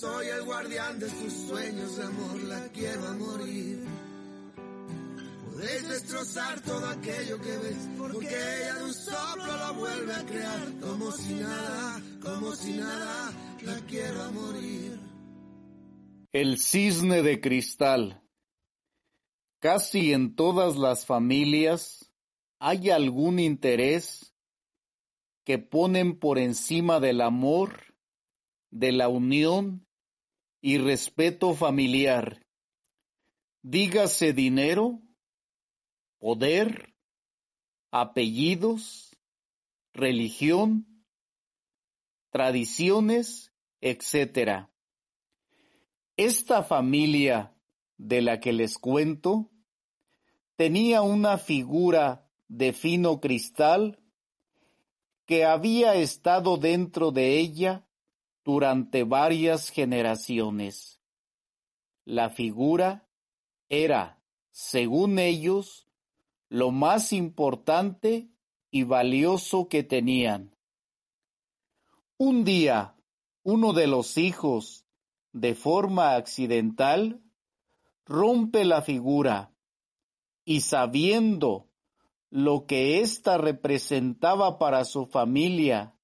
soy 0.00 0.26
el 0.26 0.44
guardián 0.44 0.98
de 0.98 1.08
sus 1.08 1.32
sueños 1.32 1.96
de 1.96 2.04
amor, 2.04 2.42
la 2.44 2.68
quiero 2.68 3.06
a 3.06 3.14
morir. 3.14 3.82
Podéis 5.46 5.88
destrozar 5.88 6.60
todo 6.60 6.86
aquello 6.86 7.40
que 7.40 7.56
ves, 7.58 7.88
porque 7.96 8.26
ella 8.26 8.74
de 8.74 8.84
un 8.84 8.92
soplo 8.92 9.56
lo 9.56 9.74
vuelve 9.74 10.14
a 10.14 10.26
crear, 10.26 10.80
como 10.80 11.10
si 11.12 11.34
nada, 11.34 12.02
como 12.22 12.54
si 12.54 12.72
nada, 12.74 13.32
la 13.62 13.80
quiero 13.86 14.22
a 14.22 14.30
morir. 14.32 15.00
El 16.32 16.58
cisne 16.58 17.22
de 17.22 17.40
cristal. 17.40 18.22
Casi 19.60 20.12
en 20.12 20.36
todas 20.36 20.76
las 20.76 21.06
familias 21.06 22.12
hay 22.58 22.90
algún 22.90 23.38
interés 23.38 24.34
que 25.44 25.58
ponen 25.58 26.18
por 26.18 26.38
encima 26.38 27.00
del 27.00 27.22
amor, 27.22 27.94
de 28.70 28.92
la 28.92 29.08
unión 29.08 29.85
y 30.60 30.78
respeto 30.78 31.54
familiar. 31.54 32.46
Dígase 33.62 34.32
dinero, 34.32 35.00
poder, 36.18 36.94
apellidos, 37.90 39.16
religión, 39.92 41.04
tradiciones, 42.30 43.52
etc. 43.80 44.68
Esta 46.16 46.62
familia 46.62 47.54
de 47.96 48.22
la 48.22 48.40
que 48.40 48.52
les 48.52 48.78
cuento 48.78 49.50
tenía 50.56 51.02
una 51.02 51.38
figura 51.38 52.30
de 52.48 52.72
fino 52.72 53.20
cristal 53.20 54.02
que 55.26 55.44
había 55.44 55.94
estado 55.94 56.56
dentro 56.56 57.10
de 57.10 57.38
ella 57.38 57.85
durante 58.46 59.02
varias 59.02 59.70
generaciones. 59.70 61.00
La 62.04 62.30
figura 62.30 63.08
era, 63.68 64.22
según 64.52 65.18
ellos, 65.18 65.88
lo 66.48 66.70
más 66.70 67.12
importante 67.12 68.30
y 68.70 68.84
valioso 68.84 69.68
que 69.68 69.82
tenían. 69.82 70.54
Un 72.18 72.44
día, 72.44 72.94
uno 73.42 73.72
de 73.72 73.88
los 73.88 74.16
hijos, 74.16 74.86
de 75.32 75.56
forma 75.56 76.14
accidental, 76.14 77.20
rompe 78.04 78.64
la 78.64 78.80
figura 78.80 79.52
y 80.44 80.60
sabiendo 80.60 81.68
lo 82.30 82.64
que 82.66 83.00
ésta 83.00 83.38
representaba 83.38 84.56
para 84.56 84.84
su 84.84 85.06
familia 85.06 85.95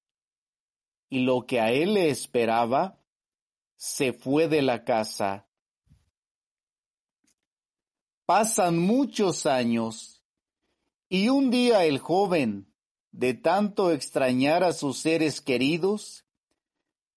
y 1.13 1.19
lo 1.19 1.45
que 1.45 1.59
a 1.59 1.71
él 1.71 1.93
le 1.93 2.09
esperaba, 2.09 2.99
se 3.75 4.13
fue 4.13 4.47
de 4.47 4.63
la 4.63 4.83
casa. 4.83 5.47
Pasan 8.25 8.79
muchos 8.79 9.45
años 9.45 10.23
y 11.09 11.29
un 11.29 11.51
día 11.51 11.85
el 11.85 11.99
joven, 11.99 12.73
de 13.11 13.35
tanto 13.35 13.91
extrañar 13.91 14.63
a 14.63 14.73
sus 14.73 14.97
seres 14.97 15.39
queridos, 15.39 16.25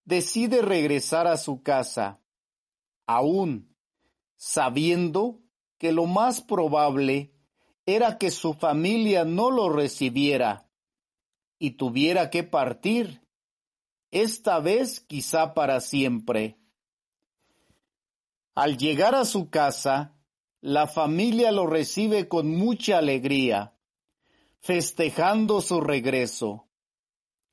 decide 0.05 0.61
regresar 0.61 1.27
a 1.27 1.39
su 1.39 1.63
casa, 1.63 2.21
aún 3.07 3.75
sabiendo 4.37 5.41
que 5.79 5.93
lo 5.93 6.05
más 6.05 6.43
probable 6.43 7.33
era 7.87 8.19
que 8.19 8.31
su 8.31 8.53
familia 8.53 9.25
no 9.25 9.51
lo 9.51 9.71
recibiera 9.71 10.69
y 11.59 11.79
tuviera 11.79 12.29
que 12.29 12.43
partir, 12.43 13.26
esta 14.23 14.61
vez 14.61 15.01
quizá 15.01 15.53
para 15.53 15.81
siempre. 15.81 16.59
Al 18.55 18.79
llegar 18.79 19.15
a 19.15 19.27
su 19.27 19.51
casa, 19.51 20.17
la 20.63 20.87
familia 20.87 21.53
lo 21.53 21.67
recibe 21.67 22.27
con 22.27 22.57
mucha 22.57 22.99
alegría, 22.99 23.77
festejando 24.61 25.61
su 25.61 25.83
regreso. 25.83 26.67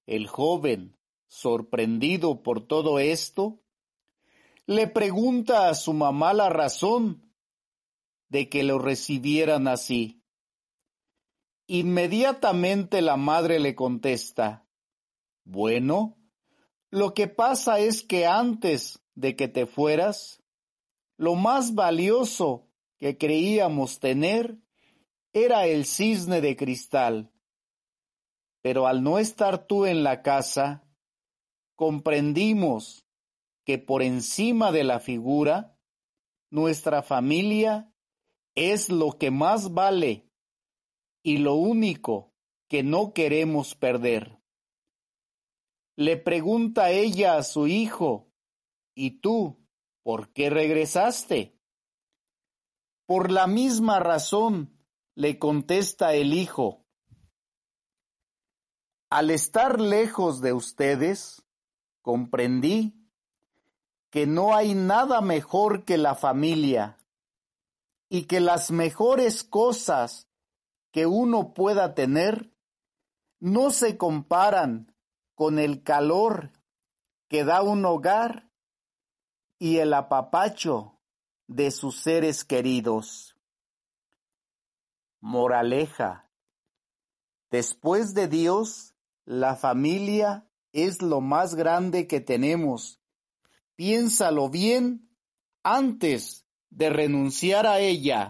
El 0.05 0.27
joven, 0.27 0.97
sorprendido 1.27 2.43
por 2.43 2.65
todo 2.65 2.99
esto, 2.99 3.61
le 4.65 4.87
pregunta 4.87 5.67
a 5.67 5.75
su 5.75 5.91
mamá 5.93 6.33
la 6.33 6.49
razón 6.49 7.33
de 8.29 8.47
que 8.47 8.63
lo 8.63 8.79
recibieran 8.79 9.67
así. 9.67 10.23
Inmediatamente 11.67 13.01
la 13.01 13.17
madre 13.17 13.59
le 13.59 13.75
contesta, 13.75 14.65
bueno, 15.43 16.22
lo 16.93 17.15
que 17.15 17.27
pasa 17.27 17.79
es 17.79 18.03
que 18.03 18.27
antes 18.27 19.01
de 19.15 19.35
que 19.35 19.47
te 19.47 19.65
fueras, 19.65 20.43
lo 21.17 21.33
más 21.33 21.73
valioso 21.73 22.67
que 22.99 23.17
creíamos 23.17 23.99
tener 23.99 24.59
era 25.33 25.65
el 25.65 25.87
cisne 25.87 26.39
de 26.39 26.55
cristal. 26.55 27.31
Pero 28.61 28.85
al 28.85 29.01
no 29.01 29.17
estar 29.17 29.65
tú 29.65 29.87
en 29.87 30.03
la 30.03 30.21
casa, 30.21 30.87
comprendimos 31.75 33.07
que 33.65 33.79
por 33.79 34.03
encima 34.03 34.71
de 34.71 34.83
la 34.83 34.99
figura, 34.99 35.75
nuestra 36.51 37.01
familia 37.01 37.91
es 38.53 38.89
lo 38.89 39.17
que 39.17 39.31
más 39.31 39.73
vale 39.73 40.29
y 41.23 41.37
lo 41.37 41.55
único 41.55 42.35
que 42.69 42.83
no 42.83 43.13
queremos 43.13 43.73
perder. 43.73 44.42
Le 45.95 46.17
pregunta 46.17 46.89
ella 46.89 47.37
a 47.37 47.43
su 47.43 47.67
hijo, 47.67 48.31
¿y 48.95 49.19
tú 49.21 49.63
por 50.01 50.33
qué 50.33 50.49
regresaste? 50.49 51.59
Por 53.05 53.31
la 53.31 53.45
misma 53.45 53.99
razón, 53.99 54.77
le 55.13 55.37
contesta 55.37 56.13
el 56.13 56.33
hijo. 56.33 56.83
Al 59.09 59.29
estar 59.29 59.79
lejos 59.79 60.41
de 60.41 60.53
ustedes, 60.53 61.43
comprendí 62.01 62.95
que 64.09 64.25
no 64.25 64.55
hay 64.55 64.73
nada 64.73 65.21
mejor 65.21 65.85
que 65.85 65.97
la 65.97 66.15
familia 66.15 66.97
y 68.09 68.23
que 68.23 68.39
las 68.39 68.71
mejores 68.71 69.43
cosas 69.43 70.27
que 70.91 71.05
uno 71.05 71.53
pueda 71.53 71.93
tener 71.93 72.51
no 73.39 73.71
se 73.71 73.97
comparan 73.97 74.92
con 75.35 75.59
el 75.59 75.83
calor 75.83 76.51
que 77.27 77.43
da 77.43 77.61
un 77.61 77.85
hogar 77.85 78.49
y 79.59 79.77
el 79.77 79.93
apapacho 79.93 80.99
de 81.47 81.71
sus 81.71 81.99
seres 82.01 82.43
queridos. 82.43 83.35
Moraleja. 85.21 86.29
Después 87.49 88.13
de 88.13 88.27
Dios, 88.27 88.93
la 89.25 89.55
familia 89.55 90.47
es 90.73 91.01
lo 91.01 91.21
más 91.21 91.55
grande 91.55 92.07
que 92.07 92.19
tenemos. 92.19 92.99
Piénsalo 93.75 94.49
bien 94.49 95.09
antes 95.63 96.45
de 96.69 96.89
renunciar 96.89 97.67
a 97.67 97.79
ella. 97.79 98.29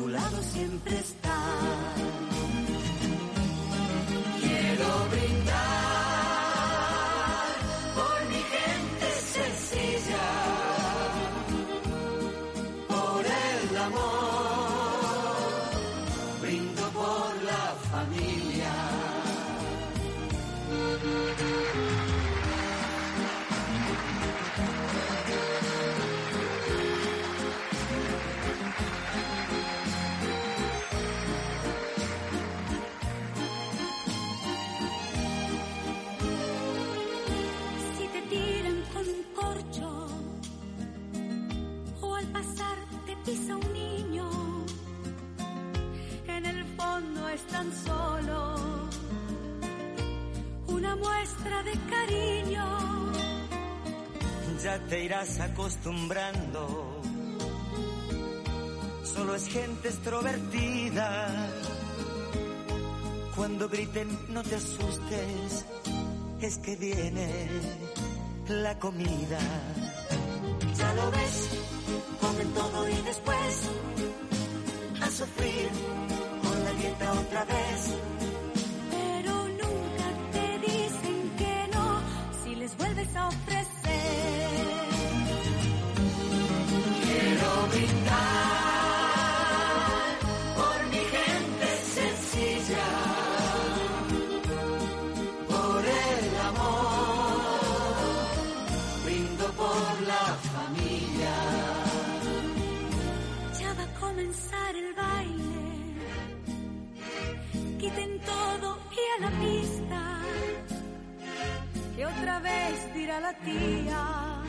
tu 0.00 0.08
lado 0.08 0.42
siempre 0.42 0.98
está. 0.98 2.29
Ya 54.62 54.78
te 54.88 55.04
irás 55.04 55.40
acostumbrando. 55.40 57.00
Solo 59.02 59.34
es 59.34 59.48
gente 59.48 59.88
extrovertida. 59.88 61.48
Cuando 63.36 63.70
griten, 63.70 64.08
no 64.28 64.42
te 64.42 64.56
asustes. 64.56 65.64
Es 66.42 66.58
que 66.58 66.76
viene 66.76 67.48
la 68.48 68.78
comida. 68.78 69.38
Ya 70.76 70.94
lo 70.94 71.10
ves, 71.10 71.48
comen 72.20 72.52
todo 72.52 72.88
y 72.88 72.94
después 73.02 73.70
A 75.02 75.10
sufrir 75.10 75.68
con 76.42 76.64
la 76.64 76.70
dieta 76.72 77.12
otra 77.12 77.44
vez. 77.46 77.94
Pero 78.90 79.48
nunca 79.48 80.06
te 80.32 80.58
dicen 80.58 81.32
que 81.38 81.68
no 81.72 82.00
si 82.44 82.54
les 82.56 82.76
vuelves 82.76 83.16
a 83.16 83.28
ofrecer. 83.28 84.49
Otra 112.20 112.38
vez 112.40 112.94
dirá 112.94 113.20
la 113.20 113.32
tía 113.38 114.42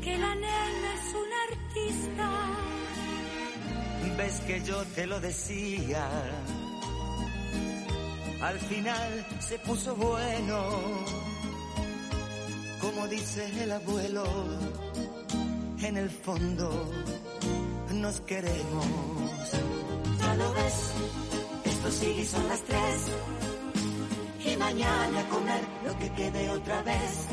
que 0.00 0.16
la 0.16 0.34
nena 0.34 0.88
es 0.94 1.14
una 1.24 1.38
artista. 1.50 2.28
Ves 4.16 4.40
que 4.46 4.62
yo 4.62 4.84
te 4.94 5.06
lo 5.06 5.20
decía. 5.20 6.08
Al 8.40 8.58
final 8.60 9.26
se 9.40 9.58
puso 9.58 9.94
bueno. 9.96 10.58
Como 12.80 13.08
dice 13.08 13.44
el 13.62 13.72
abuelo, 13.72 14.24
en 15.82 15.96
el 15.96 16.10
fondo 16.10 16.92
nos 17.92 18.20
queremos. 18.20 18.86
Ya 20.20 20.34
lo 20.34 20.52
ves, 20.54 20.92
Esto 21.64 21.90
sigue 21.90 22.22
y 22.22 22.26
son 22.26 22.48
las 22.48 22.60
tres. 22.62 23.57
Mañana 24.58 25.28
comer 25.30 25.62
lo 25.84 25.98
que 25.98 26.10
quede 26.12 26.50
otra 26.50 26.82
vez. 26.82 27.26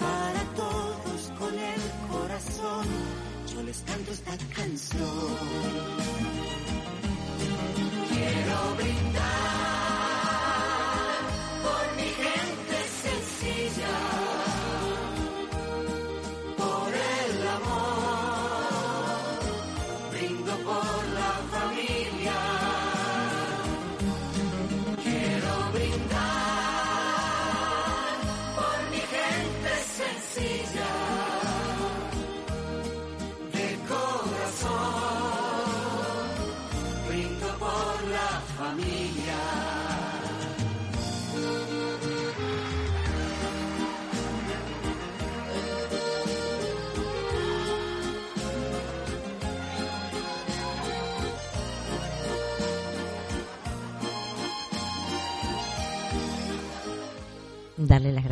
Para 0.00 0.42
todos 0.56 1.32
con 1.38 1.54
el 1.58 1.82
corazón, 2.10 2.86
yo 3.52 3.62
les 3.62 3.78
canto 3.82 4.12
esta 4.12 4.36
canción. 4.54 5.36
Quiero 8.08 8.74
brindar 8.76 9.71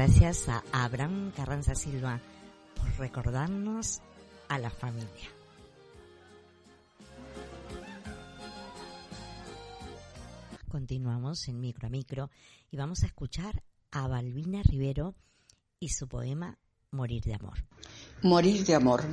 gracias 0.02 0.48
a 0.48 0.64
Abraham 0.72 1.30
Carranza 1.36 1.74
Silva 1.74 2.22
por 2.74 2.90
recordarnos 2.96 4.00
a 4.48 4.58
la 4.58 4.70
familia. 4.70 5.28
Continuamos 10.70 11.46
en 11.48 11.60
micro 11.60 11.86
a 11.86 11.90
micro 11.90 12.30
y 12.70 12.78
vamos 12.78 13.02
a 13.02 13.08
escuchar 13.08 13.62
a 13.90 14.08
Balbina 14.08 14.62
Rivero 14.62 15.16
y 15.78 15.90
su 15.90 16.08
poema 16.08 16.58
Morir 16.92 17.22
de 17.24 17.34
amor. 17.34 17.58
Morir 18.22 18.64
de 18.64 18.74
amor. 18.74 19.04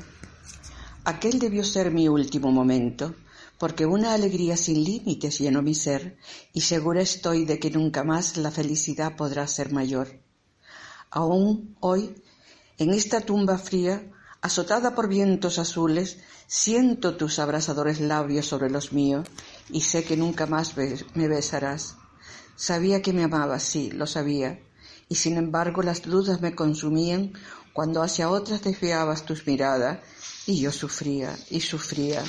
Aquel 1.04 1.38
debió 1.38 1.66
ser 1.66 1.92
mi 1.92 2.08
último 2.08 2.50
momento, 2.50 3.14
porque 3.60 3.86
una 3.86 4.14
alegría 4.14 4.56
sin 4.56 4.82
límites 4.86 5.40
llenó 5.40 5.62
mi 5.62 5.76
ser 5.76 6.18
y 6.54 6.62
segura 6.62 7.02
estoy 7.02 7.44
de 7.44 7.60
que 7.60 7.72
nunca 7.72 8.06
más 8.06 8.38
la 8.38 8.52
felicidad 8.52 9.18
podrá 9.18 9.48
ser 9.48 9.74
mayor. 9.74 10.26
Aún 11.10 11.76
hoy, 11.80 12.16
en 12.78 12.94
esta 12.94 13.22
tumba 13.22 13.58
fría, 13.58 14.12
azotada 14.42 14.96
por 14.96 15.08
vientos 15.08 15.60
azules, 15.60 16.20
siento 16.48 17.18
tus 17.18 17.40
abrasadores 17.40 18.00
labios 18.00 18.46
sobre 18.46 18.70
los 18.70 18.94
míos 18.94 19.28
y 19.70 19.82
sé 19.82 20.04
que 20.04 20.18
nunca 20.18 20.46
más 20.46 20.76
me 20.78 21.28
besarás. 21.28 21.96
Sabía 22.56 23.02
que 23.02 23.14
me 23.14 23.24
amabas, 23.24 23.64
sí, 23.64 23.92
lo 23.92 24.08
sabía, 24.08 24.60
y 25.10 25.16
sin 25.16 25.38
embargo 25.38 25.84
las 25.84 26.02
dudas 26.02 26.42
me 26.42 26.56
consumían 26.56 27.34
cuando 27.74 28.02
hacia 28.02 28.30
otras 28.30 28.64
desviabas 28.64 29.24
tus 29.24 29.46
miradas 29.46 30.00
y 30.48 30.60
yo 30.60 30.72
sufría 30.72 31.38
y 31.50 31.62
sufría. 31.62 32.24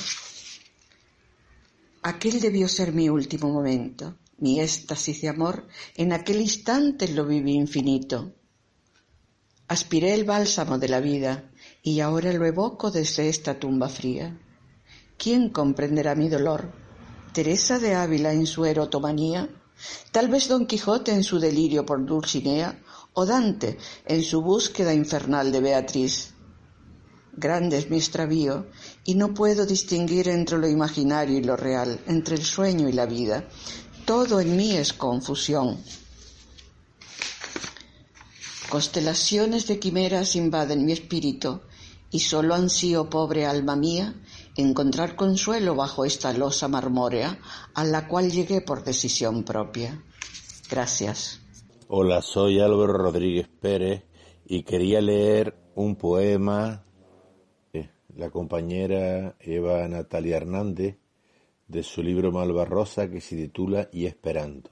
Aquel 2.03 2.39
debió 2.39 2.69
ser 2.69 2.93
mi 2.93 3.09
último 3.09 3.49
momento, 3.49 4.15
mi 4.37 4.61
éxtasis 4.61 5.21
de 5.21 5.29
amor, 5.29 5.67
en 5.95 6.13
aquel 6.13 6.39
instante 6.39 7.07
lo 7.09 7.25
viví 7.25 7.53
infinito. 7.53 8.35
Aspiré 9.69 10.15
el 10.15 10.23
bálsamo 10.23 10.79
de 10.79 10.89
la 10.89 10.99
vida 10.99 11.51
y 11.83 11.99
ahora 11.99 12.33
lo 12.33 12.43
evoco 12.43 12.89
desde 12.89 13.29
esta 13.29 13.59
tumba 13.59 13.87
fría. 13.87 14.35
¿Quién 15.15 15.49
comprenderá 15.49 16.15
mi 16.15 16.27
dolor? 16.27 16.71
¿Teresa 17.33 17.77
de 17.77 17.93
Ávila 17.93 18.33
en 18.33 18.47
su 18.47 18.65
erotomanía? 18.65 19.47
Tal 20.11 20.27
vez 20.27 20.47
Don 20.47 20.65
Quijote 20.65 21.11
en 21.11 21.23
su 21.23 21.39
delirio 21.39 21.85
por 21.85 22.03
Dulcinea 22.03 22.79
o 23.13 23.27
Dante 23.27 23.77
en 24.07 24.23
su 24.23 24.41
búsqueda 24.41 24.91
infernal 24.91 25.51
de 25.51 25.61
Beatriz. 25.61 26.33
Grande 27.37 27.77
es 27.77 27.91
mi 27.91 27.97
extravío 27.97 28.65
y 29.03 29.13
no 29.13 29.35
puedo 29.35 29.67
distinguir 29.67 30.29
entre 30.29 30.57
lo 30.57 30.67
imaginario 30.67 31.37
y 31.37 31.43
lo 31.43 31.55
real, 31.55 31.99
entre 32.07 32.37
el 32.37 32.43
sueño 32.43 32.89
y 32.89 32.93
la 32.93 33.05
vida. 33.05 33.47
Todo 34.05 34.39
en 34.39 34.57
mí 34.57 34.75
es 34.75 34.93
confusión. 34.93 35.77
Constelaciones 38.69 39.65
de 39.65 39.79
quimeras 39.79 40.35
invaden 40.35 40.85
mi 40.85 40.91
espíritu 40.91 41.61
y 42.11 42.19
solo 42.19 42.53
ansío, 42.53 43.09
pobre 43.09 43.47
alma 43.47 43.75
mía, 43.75 44.13
encontrar 44.55 45.15
consuelo 45.15 45.73
bajo 45.73 46.05
esta 46.05 46.33
losa 46.33 46.67
marmórea 46.67 47.39
a 47.73 47.83
la 47.83 48.07
cual 48.07 48.31
llegué 48.31 48.61
por 48.61 48.83
decisión 48.83 49.43
propia. 49.43 50.03
Gracias. 50.69 51.41
Hola, 51.87 52.21
soy 52.21 52.59
Álvaro 52.59 52.93
Rodríguez 52.93 53.47
Pérez 53.47 54.03
y 54.45 54.61
quería 54.61 55.01
leer 55.01 55.57
un 55.73 55.95
poema 55.95 56.85
de 57.73 57.89
la 58.15 58.29
compañera 58.29 59.35
Eva 59.39 59.87
Natalia 59.87 60.37
Hernández 60.37 60.99
de 61.67 61.81
su 61.81 62.03
libro 62.03 62.31
Malvarrosa 62.31 63.09
que 63.09 63.19
se 63.19 63.35
titula 63.35 63.89
Y 63.91 64.05
esperando. 64.05 64.69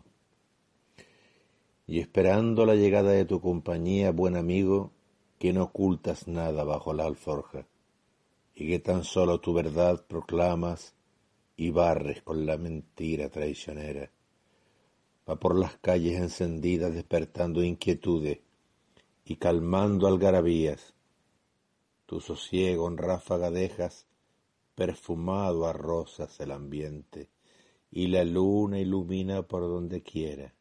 Y 1.88 2.00
esperando 2.00 2.66
la 2.66 2.76
llegada 2.76 3.12
de 3.12 3.26
tu 3.26 3.42
compañía, 3.42 4.12
buen 4.12 4.36
amigo, 4.36 4.92
que 5.40 5.54
no 5.54 5.64
ocultas 5.64 6.28
nada 6.28 6.64
bajo 6.64 6.94
la 6.94 7.06
alforja 7.06 7.68
y 8.60 8.68
que 8.68 8.80
tan 8.80 9.04
solo 9.04 9.40
tu 9.40 9.54
verdad 9.54 10.06
proclamas 10.08 10.96
y 11.56 11.70
barres 11.70 12.24
con 12.24 12.46
la 12.48 12.58
mentira 12.58 13.30
traicionera. 13.30 14.12
Va 15.30 15.36
por 15.36 15.58
las 15.58 15.78
calles 15.78 16.20
encendidas 16.20 16.94
despertando 16.94 17.64
inquietudes 17.64 18.40
y 19.26 19.36
calmando 19.36 20.08
algarabías. 20.08 20.96
Tu 22.08 22.20
sosiego 22.20 22.88
en 22.88 22.98
ráfaga 22.98 23.52
dejas, 23.52 24.08
perfumado 24.74 25.68
a 25.68 25.74
rosas 25.74 26.40
el 26.40 26.52
ambiente, 26.52 27.30
y 27.92 28.08
la 28.08 28.24
luna 28.24 28.80
ilumina 28.80 29.44
por 29.44 29.64
donde 29.64 30.02
quiera. 30.02 30.57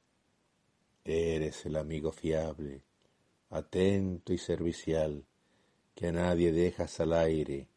Eres 1.09 1.65
el 1.67 1.77
amigo 1.77 2.11
fiable, 2.11 2.83
atento 3.51 4.33
y 4.33 4.39
servicial, 4.39 5.25
que 5.95 6.09
a 6.09 6.13
nadie 6.13 6.51
dejas 6.51 6.99
al 6.99 7.13
aire, 7.13 7.69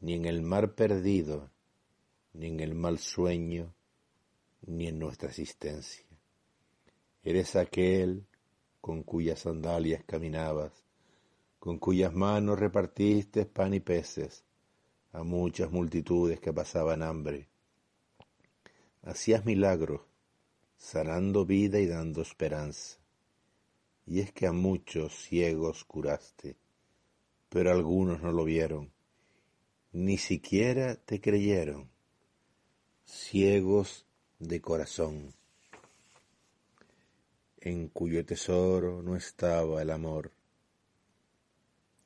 ni 0.00 0.12
en 0.12 0.26
el 0.26 0.42
mar 0.42 0.74
perdido, 0.74 1.50
ni 2.34 2.48
en 2.48 2.60
el 2.60 2.74
mal 2.74 2.98
sueño, 2.98 3.74
ni 4.66 4.88
en 4.88 4.98
nuestra 4.98 5.30
existencia. 5.30 6.04
Eres 7.22 7.56
aquel 7.56 8.26
con 8.82 9.04
cuyas 9.04 9.40
sandalias 9.40 10.04
caminabas, 10.04 10.84
con 11.58 11.78
cuyas 11.78 12.12
manos 12.12 12.58
repartiste 12.58 13.46
pan 13.46 13.72
y 13.72 13.80
peces 13.80 14.44
a 15.12 15.22
muchas 15.22 15.72
multitudes 15.72 16.40
que 16.40 16.52
pasaban 16.52 17.02
hambre. 17.02 17.48
Hacías 19.00 19.46
milagros, 19.46 20.02
sanando 20.76 21.44
vida 21.44 21.80
y 21.80 21.86
dando 21.86 22.22
esperanza. 22.22 22.98
Y 24.06 24.20
es 24.20 24.32
que 24.32 24.46
a 24.46 24.52
muchos 24.52 25.14
ciegos 25.14 25.84
curaste, 25.84 26.56
pero 27.48 27.72
algunos 27.72 28.22
no 28.22 28.32
lo 28.32 28.44
vieron 28.44 28.96
ni 29.96 30.18
siquiera 30.18 30.96
te 30.96 31.22
creyeron, 31.22 31.88
ciegos 33.06 34.04
de 34.38 34.60
corazón, 34.60 35.32
en 37.58 37.88
cuyo 37.88 38.26
tesoro 38.26 39.00
no 39.02 39.16
estaba 39.16 39.80
el 39.80 39.90
amor. 39.90 40.32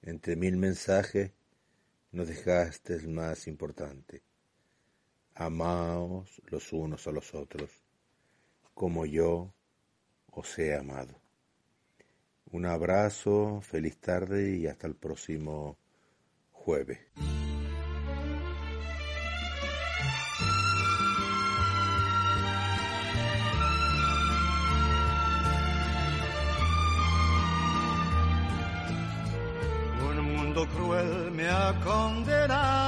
Entre 0.02 0.36
mil 0.36 0.56
mensajes 0.56 1.32
nos 2.12 2.28
dejaste 2.28 2.94
el 2.94 3.08
más 3.08 3.48
importante. 3.48 4.22
Amaos 5.34 6.40
los 6.46 6.72
unos 6.72 7.08
a 7.08 7.10
los 7.10 7.34
otros, 7.34 7.72
como 8.80 9.04
yo 9.04 9.52
os 10.30 10.58
he 10.58 10.74
amado. 10.74 11.20
Un 12.50 12.64
abrazo, 12.64 13.60
feliz 13.60 13.98
tarde 13.98 14.56
y 14.56 14.68
hasta 14.68 14.86
el 14.86 14.94
próximo 14.94 15.76
jueves. 16.50 16.98
cruel 30.74 31.30
me 31.32 31.48
ha 31.48 31.78
condenado, 31.84 32.79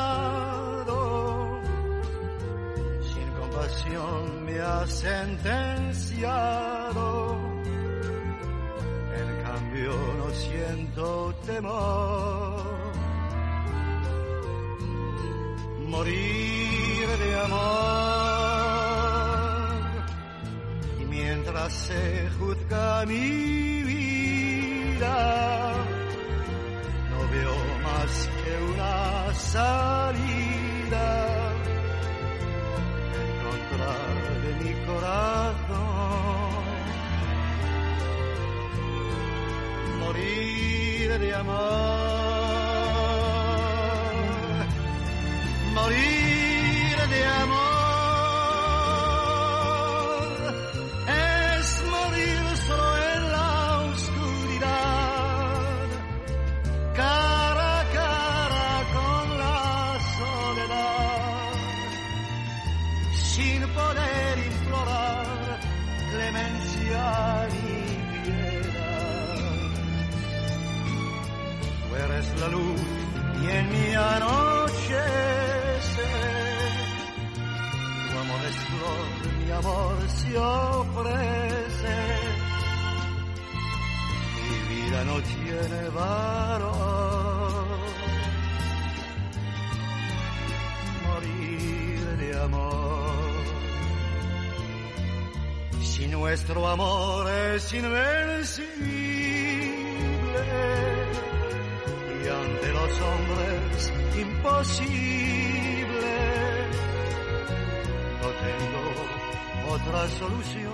ha 4.63 4.87
sentenciado. 4.87 5.53
En 9.21 9.43
cambio 9.45 9.93
no 10.19 10.31
siento 10.31 11.35
temor. 11.47 12.63
Morir 15.89 17.09
de 17.23 17.41
amor. 17.41 18.23
Y 21.01 21.05
mientras 21.05 21.73
se 21.73 22.31
juzga 22.39 23.05
mi 23.07 23.83
vida, 23.83 25.73
veo 27.33 27.57
más 27.83 28.13
que 28.43 28.53
una 28.73 29.35
salida, 29.35 31.05
de 41.19 41.35
amor, 41.35 41.57
morir 45.75 46.22
y 72.51 73.49
en 73.51 73.71
mi 73.71 73.95
anochecer. 73.95 75.01
Tu 78.11 78.19
amor 78.19 78.41
es 78.51 78.57
flor, 78.71 79.07
mi 79.39 79.51
amor 79.53 79.97
se 80.09 80.37
ofrece. 80.39 81.97
Mi 84.43 84.57
vida 84.75 85.05
no 85.05 85.17
tiene 85.23 85.89
valor. 85.91 87.67
Morir 91.07 92.01
de 92.19 92.41
amor. 92.41 93.13
Si 95.81 96.09
nuestro 96.09 96.69
amor 96.69 97.31
es 97.31 97.73
invencible 97.73 99.12
los 102.93 103.01
hombres 103.01 103.93
imposible, 104.19 105.47
no 108.21 108.29
tengo 108.47 108.85
otra 109.75 110.09
solución. 110.19 110.73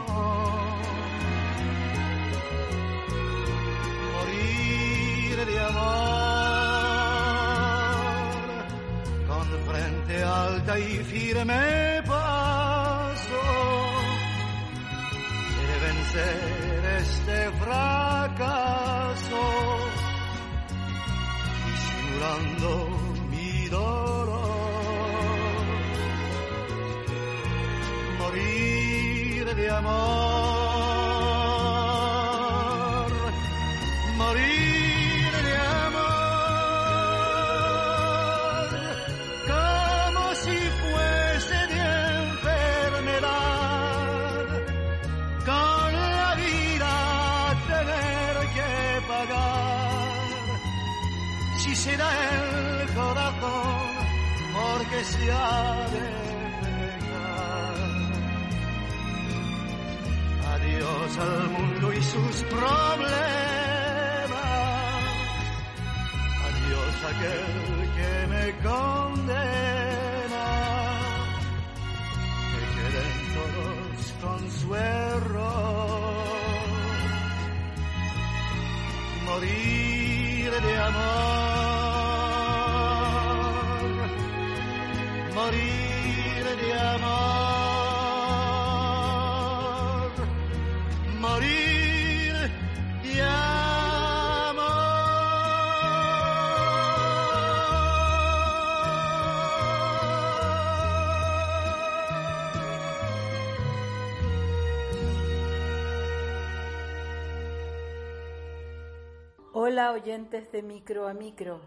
Morir 4.14 5.36
de 5.46 5.56
amor. 5.60 5.98
Con 9.26 9.46
frente 9.66 10.14
alta 10.24 10.78
y 10.78 11.04
firme 11.04 12.02
paso. 12.06 13.42
De 15.66 15.76
vencer 15.86 16.84
este 17.00 17.38
fracaso, 17.58 19.42
disimulando 22.28 22.88
mi 23.30 23.68
dolor. 23.68 24.48
Morir 28.18 29.54
de 29.54 29.70
amor, 29.70 30.37
Adiós 60.54 61.18
al 61.18 61.50
mundo 61.50 61.92
y 61.92 62.02
sus 62.02 62.42
problemas. 62.50 62.72
Adiós 66.48 66.94
aquel 67.12 67.46
que 67.96 68.12
me 68.26 68.44
condena 68.68 70.46
que 72.50 72.60
queden 72.76 73.14
todos 73.38 73.98
con 74.20 74.40
su 74.50 74.68
error. 74.74 76.26
Morir 79.26 80.50
de 80.60 80.74
amor, 80.76 81.47
Hola 109.78 109.92
oyentes 109.92 110.50
de 110.50 110.60
micro 110.60 111.06
a 111.06 111.14
micro. 111.14 111.60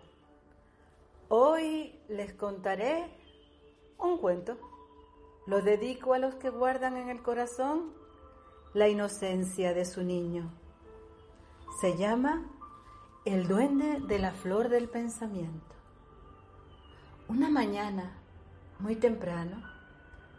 Hoy 1.29 1.97
les 2.09 2.33
contaré 2.33 3.09
un 3.97 4.17
cuento. 4.17 4.57
Lo 5.47 5.61
dedico 5.61 6.13
a 6.13 6.19
los 6.19 6.35
que 6.35 6.49
guardan 6.49 6.97
en 6.97 7.07
el 7.07 7.21
corazón 7.21 7.93
la 8.73 8.89
inocencia 8.89 9.73
de 9.73 9.85
su 9.85 10.03
niño. 10.03 10.51
Se 11.79 11.95
llama 11.95 12.51
El 13.23 13.47
duende 13.47 14.01
de 14.01 14.19
la 14.19 14.33
flor 14.33 14.67
del 14.67 14.89
pensamiento. 14.89 15.73
Una 17.29 17.49
mañana, 17.49 18.19
muy 18.79 18.97
temprano, 18.97 19.63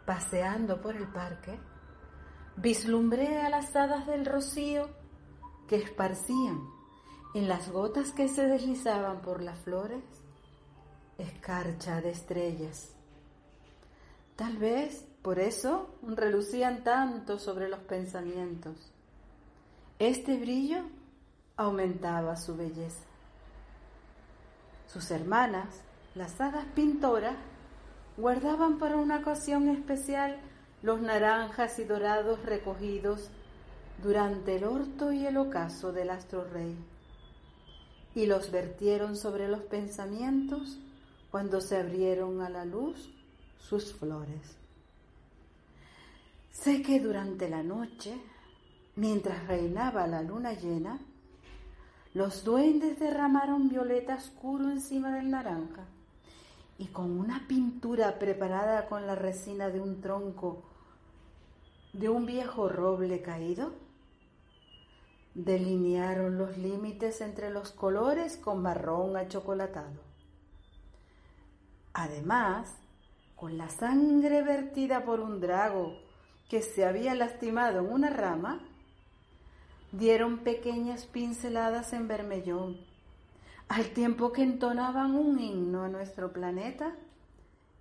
paseando 0.05 0.79
por 0.79 0.95
el 0.95 1.07
parque, 1.07 1.59
vislumbré 2.55 3.39
a 3.39 3.49
las 3.49 3.75
hadas 3.75 4.05
del 4.05 4.27
rocío 4.27 4.91
que 5.67 5.77
esparcían 5.77 6.72
en 7.33 7.47
las 7.47 7.71
gotas 7.71 8.11
que 8.11 8.27
se 8.27 8.45
deslizaban 8.45 9.21
por 9.21 9.41
las 9.41 9.57
flores, 9.59 10.03
escarcha 11.17 11.99
de 11.99 12.11
estrellas. 12.11 12.93
Tal 14.35 14.57
vez 14.57 15.05
por 15.23 15.39
eso 15.39 15.95
relucían 16.03 16.83
tanto 16.83 17.39
sobre 17.39 17.69
los 17.69 17.79
pensamientos. 17.81 18.75
Este 19.97 20.37
brillo 20.37 20.83
aumentaba 21.57 22.35
su 22.35 22.55
belleza. 22.55 23.05
Sus 24.87 25.09
hermanas, 25.09 25.81
las 26.13 26.39
hadas 26.39 26.65
pintoras, 26.75 27.37
guardaban 28.17 28.77
para 28.77 28.97
una 28.97 29.19
ocasión 29.19 29.69
especial 29.69 30.39
los 30.83 31.01
naranjas 31.01 31.79
y 31.79 31.83
dorados 31.83 32.45
recogidos 32.45 33.29
durante 34.03 34.57
el 34.57 34.65
orto 34.65 35.11
y 35.11 35.25
el 35.25 35.37
ocaso 35.37 35.91
del 35.91 36.11
astro 36.11 36.43
rey 36.43 36.77
y 38.15 38.25
los 38.25 38.51
vertieron 38.51 39.15
sobre 39.15 39.47
los 39.47 39.61
pensamientos 39.61 40.77
cuando 41.31 41.61
se 41.61 41.77
abrieron 41.77 42.41
a 42.41 42.49
la 42.49 42.65
luz 42.65 43.09
sus 43.57 43.93
flores. 43.93 44.57
Sé 46.51 46.81
que 46.81 46.99
durante 46.99 47.49
la 47.49 47.63
noche, 47.63 48.13
mientras 48.95 49.47
reinaba 49.47 50.05
la 50.05 50.21
luna 50.21 50.53
llena, 50.53 50.99
los 52.13 52.43
duendes 52.43 52.99
derramaron 52.99 53.69
violeta 53.69 54.15
oscuro 54.15 54.69
encima 54.69 55.15
del 55.15 55.31
naranja 55.31 55.85
y 56.77 56.85
con 56.87 57.19
una 57.19 57.47
pintura 57.47 58.19
preparada 58.19 58.87
con 58.87 59.07
la 59.07 59.15
resina 59.15 59.69
de 59.69 59.81
un 59.81 59.99
tronco 60.01 60.63
de 61.93 62.09
un 62.09 62.25
viejo 62.25 62.69
roble 62.69 63.21
caído, 63.21 63.73
delinearon 65.35 66.37
los 66.37 66.57
límites 66.57 67.21
entre 67.21 67.49
los 67.49 67.71
colores 67.71 68.37
con 68.37 68.61
marrón 68.61 69.17
achocolatado. 69.17 70.01
Además, 71.93 72.75
con 73.35 73.57
la 73.57 73.69
sangre 73.69 74.41
vertida 74.43 75.03
por 75.03 75.19
un 75.19 75.39
drago 75.39 75.97
que 76.49 76.61
se 76.61 76.85
había 76.85 77.15
lastimado 77.15 77.79
en 77.79 77.91
una 77.91 78.09
rama, 78.09 78.61
dieron 79.91 80.39
pequeñas 80.39 81.05
pinceladas 81.05 81.93
en 81.93 82.07
vermellón, 82.07 82.77
al 83.67 83.89
tiempo 83.89 84.31
que 84.31 84.43
entonaban 84.43 85.15
un 85.15 85.39
himno 85.39 85.83
a 85.83 85.89
nuestro 85.89 86.31
planeta 86.31 86.95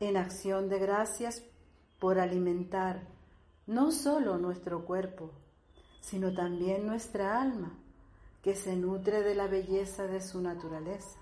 en 0.00 0.16
acción 0.16 0.68
de 0.68 0.78
gracias 0.78 1.42
por 1.98 2.18
alimentar 2.18 3.02
no 3.66 3.92
solo 3.92 4.38
nuestro 4.38 4.84
cuerpo, 4.84 5.30
sino 6.02 6.34
también 6.34 6.86
nuestra 6.86 7.40
alma, 7.40 7.72
que 8.42 8.54
se 8.54 8.76
nutre 8.76 9.22
de 9.22 9.34
la 9.34 9.46
belleza 9.46 10.06
de 10.06 10.20
su 10.20 10.42
naturaleza. 10.42 11.18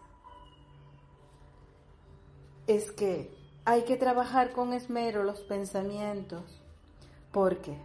Es 2.67 2.91
que 2.91 3.33
hay 3.65 3.85
que 3.85 3.97
trabajar 3.97 4.53
con 4.53 4.73
esmero 4.73 5.23
los 5.23 5.41
pensamientos, 5.43 6.61
porque 7.31 7.79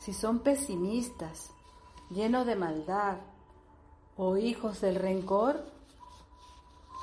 si 0.00 0.12
son 0.12 0.40
pesimistas, 0.40 1.50
llenos 2.10 2.46
de 2.46 2.56
maldad 2.56 3.16
o 4.16 4.36
hijos 4.36 4.82
del 4.82 4.96
rencor, 4.96 5.64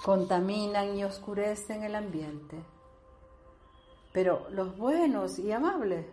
contaminan 0.03 0.95
y 0.95 1.03
oscurecen 1.03 1.83
el 1.83 1.95
ambiente. 1.95 2.63
Pero 4.13 4.47
los 4.51 4.77
buenos 4.77 5.39
y 5.39 5.51
amables 5.51 6.05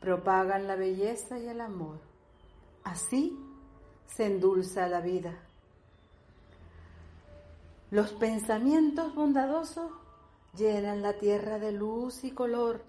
propagan 0.00 0.66
la 0.66 0.76
belleza 0.76 1.38
y 1.38 1.48
el 1.48 1.60
amor. 1.60 2.07
Así 2.88 3.38
se 4.06 4.24
endulza 4.24 4.88
la 4.88 5.02
vida. 5.02 5.34
Los 7.90 8.12
pensamientos 8.12 9.14
bondadosos 9.14 9.92
llenan 10.56 11.02
la 11.02 11.12
tierra 11.18 11.58
de 11.58 11.72
luz 11.72 12.24
y 12.24 12.30
color, 12.30 12.82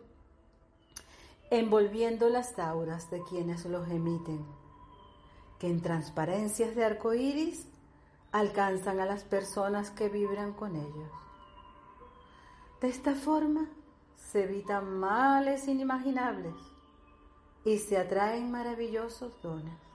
envolviendo 1.51 2.29
las 2.29 2.57
auras 2.59 3.11
de 3.11 3.21
quienes 3.23 3.65
los 3.65 3.89
emiten, 3.89 4.45
que 5.59 5.67
en 5.67 5.81
transparencias 5.81 6.77
de 6.77 6.85
arco 6.85 7.13
iris 7.13 7.67
alcanzan 8.31 9.01
a 9.01 9.05
las 9.05 9.25
personas 9.25 9.91
que 9.91 10.07
vibran 10.07 10.53
con 10.53 10.77
ellos. 10.77 11.11
De 12.79 12.87
esta 12.87 13.15
forma 13.15 13.67
se 14.15 14.45
evitan 14.45 14.97
males 14.97 15.67
inimaginables 15.67 16.55
y 17.65 17.79
se 17.79 17.97
atraen 17.97 18.49
maravillosos 18.49 19.33
dones. 19.41 19.88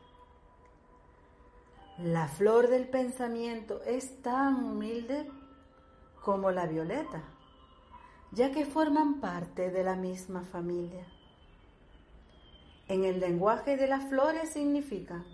La 1.99 2.27
flor 2.27 2.69
del 2.69 2.89
pensamiento 2.89 3.81
es 3.85 4.21
tan 4.21 4.65
humilde 4.65 5.31
como 6.25 6.51
la 6.51 6.67
violeta, 6.67 7.23
ya 8.33 8.51
que 8.51 8.67
forman 8.67 9.21
parte 9.21 9.71
de 9.71 9.85
la 9.85 9.95
misma 9.95 10.43
familia. 10.43 11.07
En 12.89 13.05
el 13.05 13.21
lenguaje 13.21 13.77
de 13.77 13.87
las 13.87 14.09
flores 14.09 14.51
significan, 14.51 15.25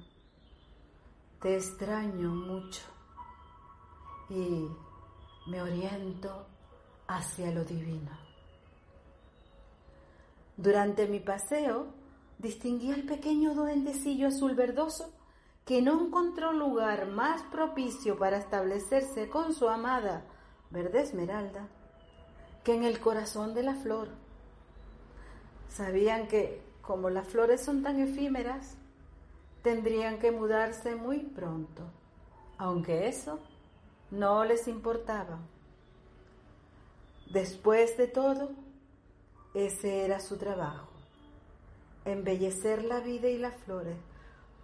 te 1.41 1.57
extraño 1.57 2.29
mucho 2.29 2.83
y 4.29 4.69
me 5.47 5.63
oriento 5.63 6.47
hacia 7.09 7.53
lo 7.53 7.65
divino. 7.65 8.11
Durante 10.59 11.09
mi 11.09 11.21
paseo 11.21 11.87
distinguí 12.39 12.93
al 12.93 13.05
pequeño 13.05 13.55
duendecillo 13.55 14.29
azul 14.29 14.55
verdoso 14.55 15.11
que 15.71 15.83
no 15.83 16.05
encontró 16.05 16.53
lugar 16.53 17.07
más 17.07 17.43
propicio 17.43 18.19
para 18.19 18.39
establecerse 18.39 19.29
con 19.29 19.55
su 19.55 19.69
amada 19.69 20.25
verde 20.69 21.01
esmeralda 21.01 21.69
que 22.65 22.75
en 22.75 22.83
el 22.83 22.99
corazón 22.99 23.55
de 23.55 23.63
la 23.63 23.77
flor. 23.77 24.09
Sabían 25.69 26.27
que, 26.27 26.61
como 26.83 27.09
las 27.09 27.29
flores 27.29 27.61
son 27.61 27.85
tan 27.85 28.01
efímeras, 28.01 28.79
tendrían 29.63 30.19
que 30.19 30.33
mudarse 30.33 30.97
muy 30.97 31.21
pronto, 31.21 31.85
aunque 32.59 33.07
eso 33.07 33.39
no 34.11 34.45
les 34.45 34.67
importaba. 34.67 35.39
Después 37.33 37.97
de 37.97 38.09
todo, 38.09 38.51
ese 39.55 40.05
era 40.05 40.19
su 40.19 40.37
trabajo, 40.37 40.91
embellecer 42.05 42.83
la 42.83 42.99
vida 42.99 43.29
y 43.29 43.39
las 43.39 43.55
flores 43.55 44.10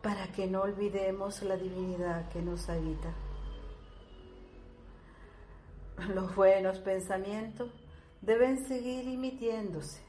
para 0.02 0.30
que 0.32 0.46
no 0.46 0.62
olvidemos 0.62 1.42
la 1.42 1.56
divinidad 1.56 2.28
que 2.30 2.42
nos 2.42 2.68
habita. 2.68 3.12
Los 6.14 6.34
buenos 6.34 6.78
pensamientos 6.78 7.70
deben 8.20 8.66
seguir 8.66 9.08
emitiéndose. 9.08 10.02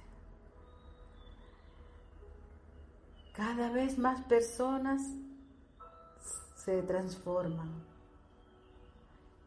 Cada 3.34 3.70
vez 3.70 3.98
más 3.98 4.22
personas 4.24 5.02
se 6.56 6.82
transforman. 6.82 7.86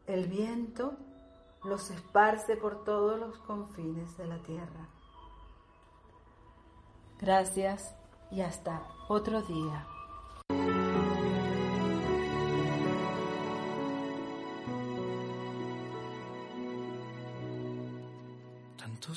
El 0.07 0.27
viento 0.27 0.97
los 1.65 1.91
esparce 1.91 2.57
por 2.57 2.85
todos 2.85 3.19
los 3.19 3.37
confines 3.39 4.17
de 4.17 4.27
la 4.27 4.39
tierra. 4.39 4.89
Gracias 7.21 7.95
y 8.31 8.41
hasta 8.41 8.83
otro 9.09 9.43
día. 9.43 9.87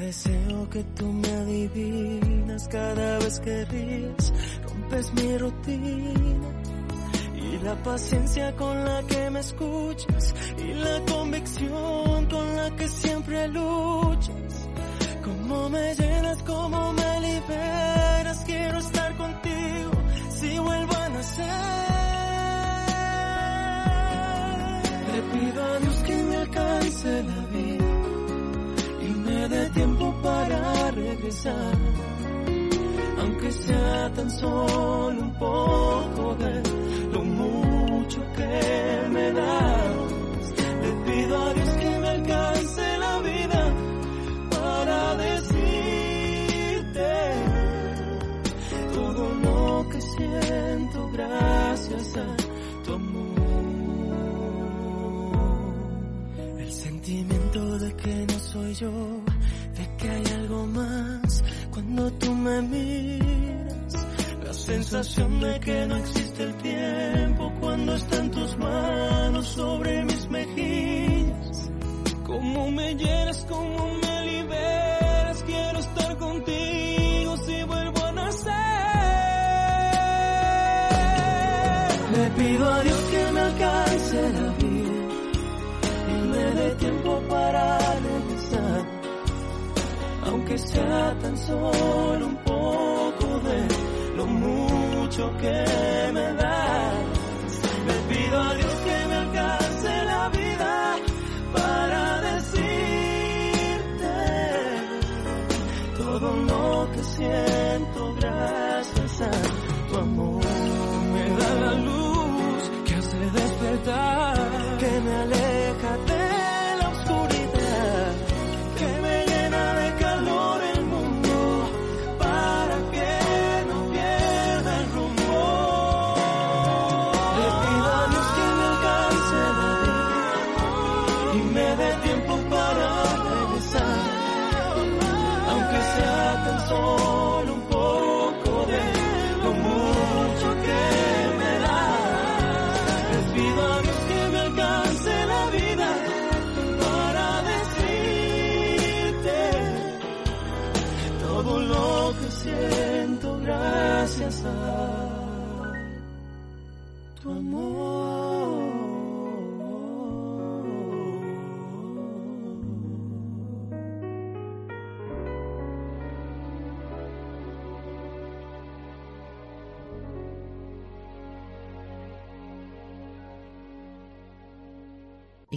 Deseo 0.00 0.68
que 0.70 0.82
tú 0.96 1.06
me 1.12 1.28
adivinas, 1.28 2.68
cada 2.68 3.18
vez 3.18 3.38
que 3.40 3.64
ríes, 3.66 4.32
rompes 4.64 5.12
mi 5.14 5.38
rutina. 5.38 6.50
Y 7.34 7.58
la 7.64 7.74
paciencia 7.82 8.56
con 8.56 8.84
la 8.84 9.02
que 9.02 9.30
me 9.30 9.40
escuchas, 9.40 10.34
y 10.58 10.72
la 10.72 11.04
convicción 11.12 12.26
con 12.26 12.56
la 12.56 12.70
que 12.76 12.88
siempre 12.88 13.48
luchas. 13.48 14.68
Cómo 15.24 15.68
me 15.68 15.94
llenas, 15.94 16.42
cómo 16.44 16.92
me 16.92 17.20
liberas, 17.20 18.44
quiero 18.46 18.78
estar 18.78 19.16
contigo 19.16 19.90
si 20.30 20.58
vuelvo 20.58 20.96
a 20.96 21.08
nacer. 21.10 21.46
Le 25.12 25.22
pido 25.32 25.64
a 25.64 25.78
Dios 25.78 25.96
que 26.06 26.14
me 26.14 26.36
alcance 26.36 27.22
la 27.22 27.46
vida 27.46 27.99
para 30.22 30.90
regresar, 30.90 31.74
aunque 33.18 33.52
sea 33.52 34.12
tan 34.14 34.30
solo 34.30 35.20
un 35.22 35.32
poco 35.34 36.36
de 36.36 36.89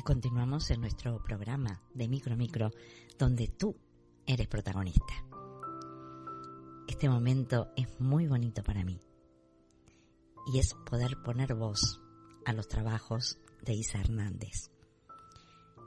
continuamos 0.03 0.69
en 0.69 0.81
nuestro 0.81 1.23
programa 1.23 1.81
de 1.93 2.09
Micro 2.09 2.35
Micro, 2.35 2.71
donde 3.17 3.47
tú 3.47 3.75
eres 4.25 4.47
protagonista. 4.47 5.13
Este 6.87 7.07
momento 7.09 7.71
es 7.77 7.87
muy 8.01 8.27
bonito 8.27 8.63
para 8.63 8.83
mí 8.83 8.99
y 10.53 10.59
es 10.59 10.75
poder 10.85 11.21
poner 11.23 11.55
voz 11.55 12.01
a 12.45 12.51
los 12.51 12.67
trabajos 12.67 13.39
de 13.61 13.73
Isa 13.73 13.99
Hernández. 13.99 14.71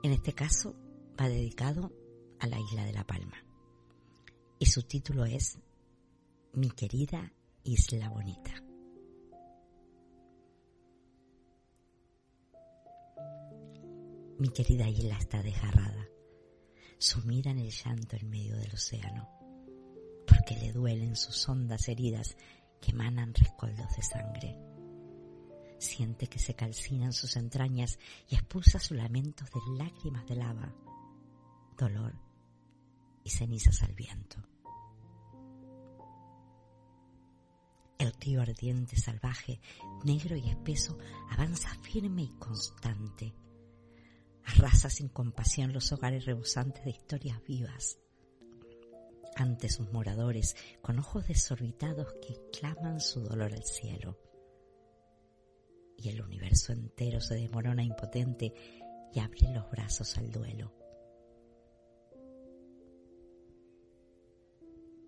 En 0.02 0.12
este 0.12 0.32
caso 0.32 0.74
va 1.20 1.28
dedicado 1.28 1.92
a 2.40 2.46
la 2.46 2.58
isla 2.58 2.84
de 2.84 2.92
La 2.92 3.04
Palma 3.04 3.36
y 4.58 4.66
su 4.66 4.82
título 4.82 5.26
es 5.26 5.58
Mi 6.54 6.70
querida 6.70 7.32
Isla 7.64 8.08
Bonita. 8.08 8.65
Mi 14.38 14.50
querida 14.50 14.86
isla 14.86 15.16
está 15.16 15.42
desgarrada, 15.42 16.10
sumida 16.98 17.52
en 17.52 17.58
el 17.58 17.70
llanto 17.70 18.16
en 18.16 18.28
medio 18.28 18.54
del 18.58 18.70
océano, 18.74 19.30
porque 20.26 20.54
le 20.56 20.72
duelen 20.72 21.16
sus 21.16 21.48
hondas 21.48 21.88
heridas 21.88 22.36
que 22.78 22.90
emanan 22.90 23.32
rescoldos 23.32 23.96
de 23.96 24.02
sangre. 24.02 24.58
Siente 25.78 26.26
que 26.26 26.38
se 26.38 26.54
calcinan 26.54 27.14
sus 27.14 27.34
entrañas 27.36 27.98
y 28.28 28.34
expulsa 28.34 28.78
sus 28.78 28.98
lamentos 28.98 29.48
de 29.50 29.60
lágrimas 29.78 30.26
de 30.26 30.36
lava, 30.36 30.74
dolor 31.78 32.12
y 33.24 33.30
cenizas 33.30 33.82
al 33.84 33.94
viento. 33.94 34.36
El 37.96 38.12
río 38.20 38.42
ardiente, 38.42 38.96
salvaje, 38.96 39.62
negro 40.04 40.36
y 40.36 40.50
espeso 40.50 40.98
avanza 41.30 41.74
firme 41.76 42.24
y 42.24 42.32
constante 42.38 43.34
arrasa 44.46 44.88
sin 44.88 45.08
compasión 45.08 45.72
los 45.72 45.92
hogares 45.92 46.24
rebosantes 46.24 46.84
de 46.84 46.90
historias 46.90 47.42
vivas. 47.44 47.98
Ante 49.34 49.68
sus 49.68 49.92
moradores, 49.92 50.56
con 50.80 50.98
ojos 50.98 51.26
desorbitados 51.26 52.14
que 52.26 52.38
claman 52.58 53.00
su 53.00 53.20
dolor 53.20 53.52
al 53.52 53.64
cielo. 53.64 54.18
Y 55.98 56.08
el 56.08 56.22
universo 56.22 56.72
entero 56.72 57.20
se 57.20 57.34
demorona 57.34 57.82
impotente 57.82 58.52
y 59.12 59.18
abre 59.18 59.52
los 59.52 59.70
brazos 59.70 60.16
al 60.16 60.30
duelo. 60.30 60.72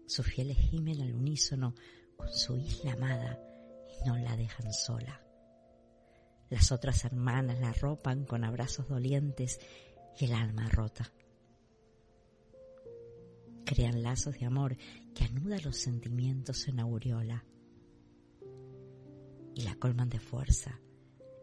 Sus 0.06 0.26
fieles 0.26 0.56
gimen 0.56 1.00
al 1.00 1.14
unísono 1.14 1.74
con 2.16 2.28
su 2.32 2.56
isla 2.56 2.94
amada 2.94 3.38
y 3.88 4.08
no 4.08 4.16
la 4.16 4.36
dejan 4.36 4.72
sola. 4.72 5.27
Las 6.50 6.72
otras 6.72 7.04
hermanas 7.04 7.60
la 7.60 7.70
arropan 7.70 8.24
con 8.24 8.44
abrazos 8.44 8.88
dolientes 8.88 9.60
y 10.18 10.24
el 10.24 10.32
alma 10.32 10.68
rota. 10.68 11.12
Crean 13.64 14.02
lazos 14.02 14.38
de 14.38 14.46
amor 14.46 14.76
que 15.14 15.24
anudan 15.24 15.62
los 15.62 15.76
sentimientos 15.76 16.68
en 16.68 16.80
aureola 16.80 17.44
y 19.54 19.62
la 19.62 19.74
colman 19.74 20.08
de 20.08 20.20
fuerza, 20.20 20.80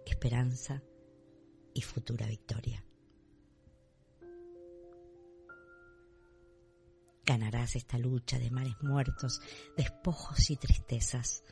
esperanza 0.06 0.82
y 1.74 1.82
futura 1.82 2.26
victoria. 2.26 2.84
Ganarás 7.26 7.76
esta 7.76 7.98
lucha 7.98 8.40
de 8.40 8.50
mares 8.52 8.76
muertos, 8.82 9.42
despojos 9.76 10.50
y 10.50 10.58
tristezas. 10.58 11.44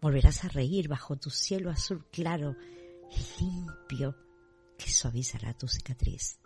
Volverás 0.00 0.44
a 0.44 0.48
reír 0.48 0.88
bajo 0.88 1.16
tu 1.16 1.30
cielo 1.30 1.70
azul 1.70 2.06
claro 2.10 2.56
limpio 3.40 4.16
que 4.78 4.90
suavizará 4.90 5.54
tu 5.54 5.68
cicatriz. 5.68 6.40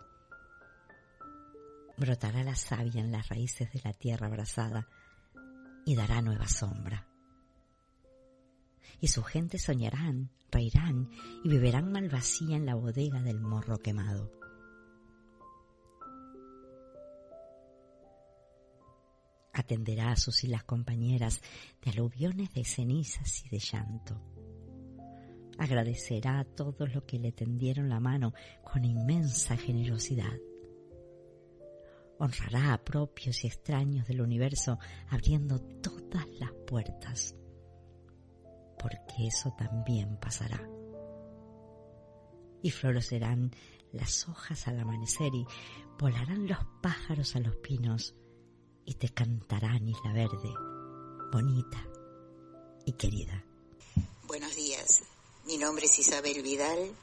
Brotará 1.97 2.43
la 2.43 2.55
savia 2.55 3.01
en 3.01 3.11
las 3.11 3.27
raíces 3.29 3.71
de 3.71 3.81
la 3.83 3.93
tierra 3.93 4.27
abrasada 4.27 4.87
y 5.85 5.95
dará 5.95 6.21
nueva 6.21 6.47
sombra. 6.47 7.07
Y 8.99 9.07
su 9.07 9.23
gente 9.23 9.57
soñarán, 9.57 10.31
reirán 10.51 11.09
y 11.43 11.49
beberán 11.49 11.91
malvasía 11.91 12.55
en 12.57 12.65
la 12.65 12.75
bodega 12.75 13.21
del 13.21 13.39
morro 13.39 13.79
quemado. 13.79 14.31
Atenderá 19.53 20.11
a 20.11 20.17
sus 20.17 20.43
islas 20.43 20.63
compañeras 20.63 21.41
de 21.83 21.91
aluviones 21.91 22.53
de 22.53 22.63
cenizas 22.63 23.43
y 23.45 23.49
de 23.49 23.59
llanto 23.59 24.36
agradecerá 25.57 26.39
a 26.39 26.45
todos 26.45 26.93
los 26.93 27.03
que 27.03 27.19
le 27.19 27.31
tendieron 27.31 27.89
la 27.89 27.99
mano 27.99 28.33
con 28.63 28.85
inmensa 28.85 29.57
generosidad. 29.57 30.37
Honrará 32.19 32.73
a 32.73 32.83
propios 32.83 33.43
y 33.43 33.47
extraños 33.47 34.07
del 34.07 34.21
universo 34.21 34.79
abriendo 35.09 35.59
todas 35.59 36.27
las 36.39 36.51
puertas, 36.65 37.35
porque 38.79 39.27
eso 39.27 39.53
también 39.57 40.17
pasará. 40.17 40.61
Y 42.63 42.71
florecerán 42.71 43.51
las 43.91 44.27
hojas 44.27 44.67
al 44.67 44.79
amanecer 44.79 45.33
y 45.33 45.45
volarán 45.99 46.47
los 46.47 46.59
pájaros 46.81 47.35
a 47.35 47.39
los 47.39 47.55
pinos 47.57 48.15
y 48.85 48.95
te 48.95 49.09
cantarán 49.09 49.87
isla 49.87 50.13
verde, 50.13 50.53
bonita 51.31 51.85
y 52.85 52.93
querida. 52.93 53.43
Buenos 54.27 54.55
días. 54.55 55.16
Mi 55.47 55.57
nombre 55.57 55.85
es 55.85 55.97
Isabel 55.97 56.41
Vidal 56.41 56.93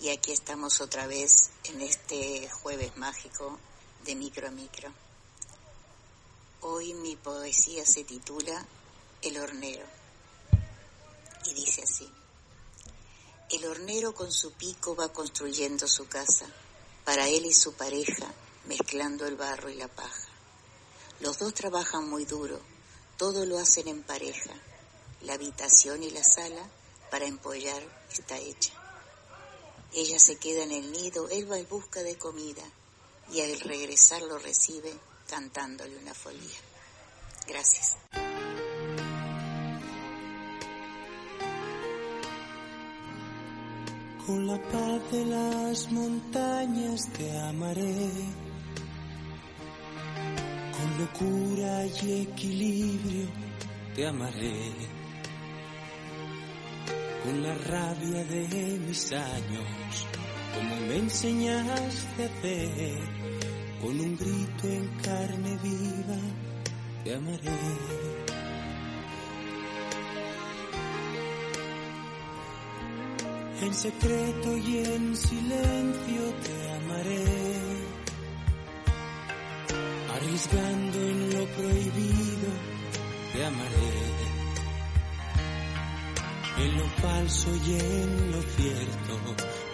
y 0.00 0.08
aquí 0.08 0.32
estamos 0.32 0.80
otra 0.80 1.06
vez 1.06 1.50
en 1.62 1.80
este 1.80 2.50
jueves 2.50 2.96
mágico 2.96 3.56
de 4.04 4.16
micro 4.16 4.48
a 4.48 4.50
micro. 4.50 4.92
Hoy 6.62 6.92
mi 6.92 7.14
poesía 7.14 7.86
se 7.86 8.02
titula 8.02 8.66
El 9.22 9.38
hornero 9.38 9.86
y 11.46 11.54
dice 11.54 11.84
así. 11.84 12.10
El 13.50 13.64
hornero 13.64 14.12
con 14.12 14.32
su 14.32 14.50
pico 14.54 14.96
va 14.96 15.12
construyendo 15.12 15.86
su 15.86 16.08
casa, 16.08 16.46
para 17.04 17.28
él 17.28 17.46
y 17.46 17.52
su 17.52 17.74
pareja, 17.74 18.26
mezclando 18.64 19.24
el 19.24 19.36
barro 19.36 19.70
y 19.70 19.76
la 19.76 19.86
paja. 19.86 20.28
Los 21.20 21.38
dos 21.38 21.54
trabajan 21.54 22.10
muy 22.10 22.24
duro, 22.24 22.58
todo 23.18 23.46
lo 23.46 23.56
hacen 23.56 23.86
en 23.86 24.02
pareja, 24.02 24.50
la 25.20 25.34
habitación 25.34 26.02
y 26.02 26.10
la 26.10 26.24
sala 26.24 26.68
para 27.14 27.26
empollar 27.26 27.80
está 28.10 28.36
hecha. 28.38 28.72
Ella 29.94 30.18
se 30.18 30.34
queda 30.34 30.64
en 30.64 30.72
el 30.72 30.90
nido, 30.90 31.28
él 31.30 31.48
va 31.48 31.60
en 31.60 31.68
busca 31.68 32.02
de 32.02 32.18
comida 32.18 32.64
y 33.32 33.40
al 33.40 33.60
regresar 33.60 34.20
lo 34.22 34.36
recibe 34.36 34.92
cantándole 35.30 35.96
una 35.96 36.12
folía. 36.12 36.58
Gracias. 37.46 37.98
Con 44.26 44.46
la 44.48 44.60
paz 44.60 45.12
de 45.12 45.24
las 45.26 45.92
montañas 45.92 47.12
te 47.12 47.38
amaré, 47.38 48.10
con 50.72 50.98
locura 50.98 51.86
y 51.86 52.22
equilibrio 52.22 53.28
te 53.94 54.04
amaré 54.04 54.93
con 57.24 57.42
la 57.42 57.54
rabia 57.54 58.22
de 58.24 58.78
mis 58.86 59.12
años, 59.12 60.06
como 60.54 60.76
me 60.86 60.96
enseñaste 60.98 62.22
a 62.22 62.26
hacer, 62.26 62.98
con 63.80 63.98
un 63.98 64.14
grito 64.14 64.68
en 64.68 64.88
carne 65.02 65.58
viva, 65.62 66.18
te 67.02 67.14
amaré. 67.14 67.50
En 73.62 73.72
secreto 73.72 74.56
y 74.58 74.76
en 74.84 75.16
silencio 75.16 76.22
te 76.44 76.72
amaré, 76.72 77.24
arriesgando 80.14 80.98
en 81.00 81.38
lo 81.38 81.46
prohibido, 81.46 82.50
te 83.32 83.44
amaré 83.46 84.23
en 86.58 86.78
lo 86.78 86.86
falso 87.02 87.50
y 87.66 87.74
en 87.74 88.32
lo 88.32 88.42
cierto, 88.42 89.20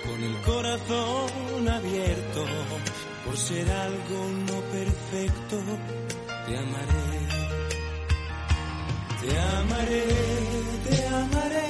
con 0.04 0.22
el 0.22 0.36
corazón 0.42 1.68
abierto, 1.68 2.44
por 3.24 3.36
ser 3.36 3.70
algo 3.70 4.28
no 4.46 4.60
perfecto, 4.72 5.62
te 6.46 6.58
amaré. 6.58 7.50
Te 9.20 9.38
amaré, 9.38 10.04
te 10.88 11.06
amaré, 11.08 11.68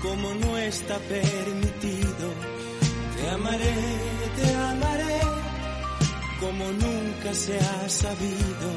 como 0.00 0.32
no 0.34 0.58
está 0.58 0.96
permitido. 0.98 2.26
Te 3.16 3.30
amaré, 3.30 3.74
te 4.36 4.54
amaré, 4.54 5.20
como 6.38 6.64
nunca 6.66 7.34
se 7.34 7.58
ha 7.58 7.88
sabido. 7.88 8.68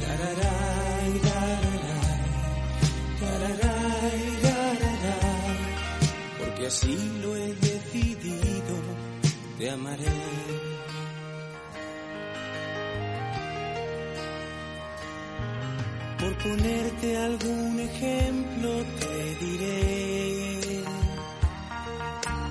Tararay, 0.00 1.20
tararay, 1.20 1.71
porque 6.62 6.66
así 6.66 7.20
lo 7.22 7.36
he 7.36 7.54
decidido. 7.54 8.76
Te 9.58 9.70
amaré. 9.70 10.04
Por 16.20 16.38
ponerte 16.38 17.16
algún 17.16 17.80
ejemplo 17.80 18.70
te 19.00 19.44
diré 19.44 20.84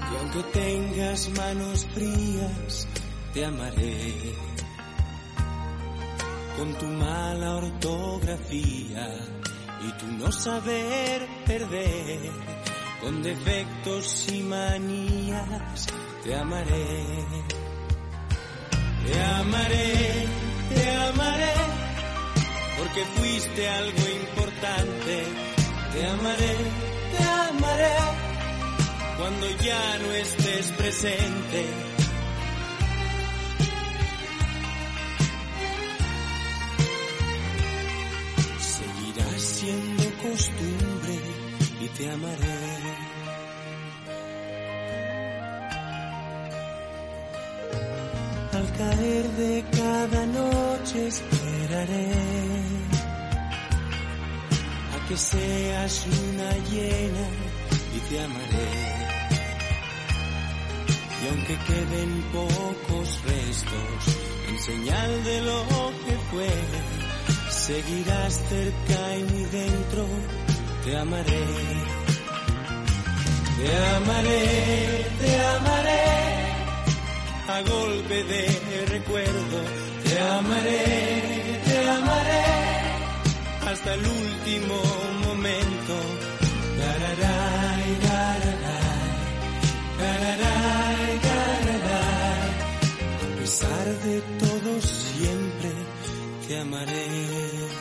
que 0.09 0.18
aunque 0.20 0.43
tengas 0.59 1.30
manos 1.30 1.88
frías, 1.93 2.88
te 3.34 3.45
amaré. 3.45 4.14
Con 6.57 6.74
tu 6.78 6.86
mala 6.86 7.55
ortografía 7.55 9.07
y 9.84 9.91
tu 9.99 10.05
no 10.18 10.32
saber 10.32 11.28
perder, 11.45 12.61
con 13.02 13.24
defectos 13.24 14.28
y 14.32 14.43
manías, 14.43 15.88
te 16.24 16.36
amaré. 16.36 17.06
Te 19.06 19.20
amaré, 19.20 20.28
te 20.70 20.89
amaré 20.91 21.54
porque 22.78 23.04
fuiste 23.16 23.70
algo 23.70 24.04
importante. 24.22 25.24
Te 25.93 26.06
amaré, 26.06 26.56
te 27.18 27.24
amaré, 27.24 27.95
cuando 29.18 29.47
ya 29.64 29.97
no 29.97 30.12
estés 30.14 30.68
presente. 30.78 31.66
Seguirás 38.60 39.41
siendo 39.41 40.04
costumbre 40.24 41.20
y 41.82 41.88
te 41.97 42.10
amaré. 42.10 42.61
Caer 48.82 49.25
de 49.43 49.63
cada 49.79 50.21
noche 50.25 50.97
esperaré 51.13 52.11
a 54.93 54.97
que 55.07 55.17
seas 55.17 55.93
luna 56.11 56.51
llena 56.71 57.25
y 57.95 57.99
te 58.07 58.15
amaré. 58.27 58.71
Y 61.21 61.23
aunque 61.29 61.55
queden 61.69 62.11
pocos 62.38 63.09
restos 63.32 64.01
en 64.49 64.57
señal 64.69 65.11
de 65.29 65.38
lo 65.49 65.59
que 66.03 66.15
fue, 66.29 66.53
seguirás 67.49 68.34
cerca 68.49 68.99
y 69.19 69.23
muy 69.32 69.45
dentro, 69.59 70.03
te 70.84 70.97
amaré. 70.97 71.45
Te 73.57 73.71
amaré, 73.97 75.05
te 75.21 75.32
amaré 75.55 76.32
a 77.47 77.61
golpe 77.61 78.23
de 78.23 78.61
recuerdo. 79.12 79.59
Te 80.03 80.20
amaré, 80.20 81.62
te 81.66 81.89
amaré 81.89 82.43
hasta 83.70 83.93
el 83.93 84.01
último 84.01 84.82
momento. 85.26 85.93
Tararay, 86.80 87.97
tararay, 88.07 89.09
tararay, 89.99 91.20
tararay. 91.28 92.49
A 93.22 93.39
pesar 93.39 93.86
de 94.05 94.22
todo 94.39 94.82
siempre 94.82 95.72
te 96.47 96.59
amaré. 96.59 97.80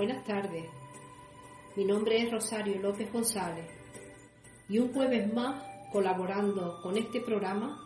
Buenas 0.00 0.24
tardes. 0.24 0.64
Mi 1.76 1.84
nombre 1.84 2.22
es 2.22 2.30
Rosario 2.30 2.80
López 2.80 3.12
González 3.12 3.66
y 4.66 4.78
un 4.78 4.94
jueves 4.94 5.30
más 5.30 5.62
colaborando 5.92 6.80
con 6.82 6.96
este 6.96 7.20
programa 7.20 7.78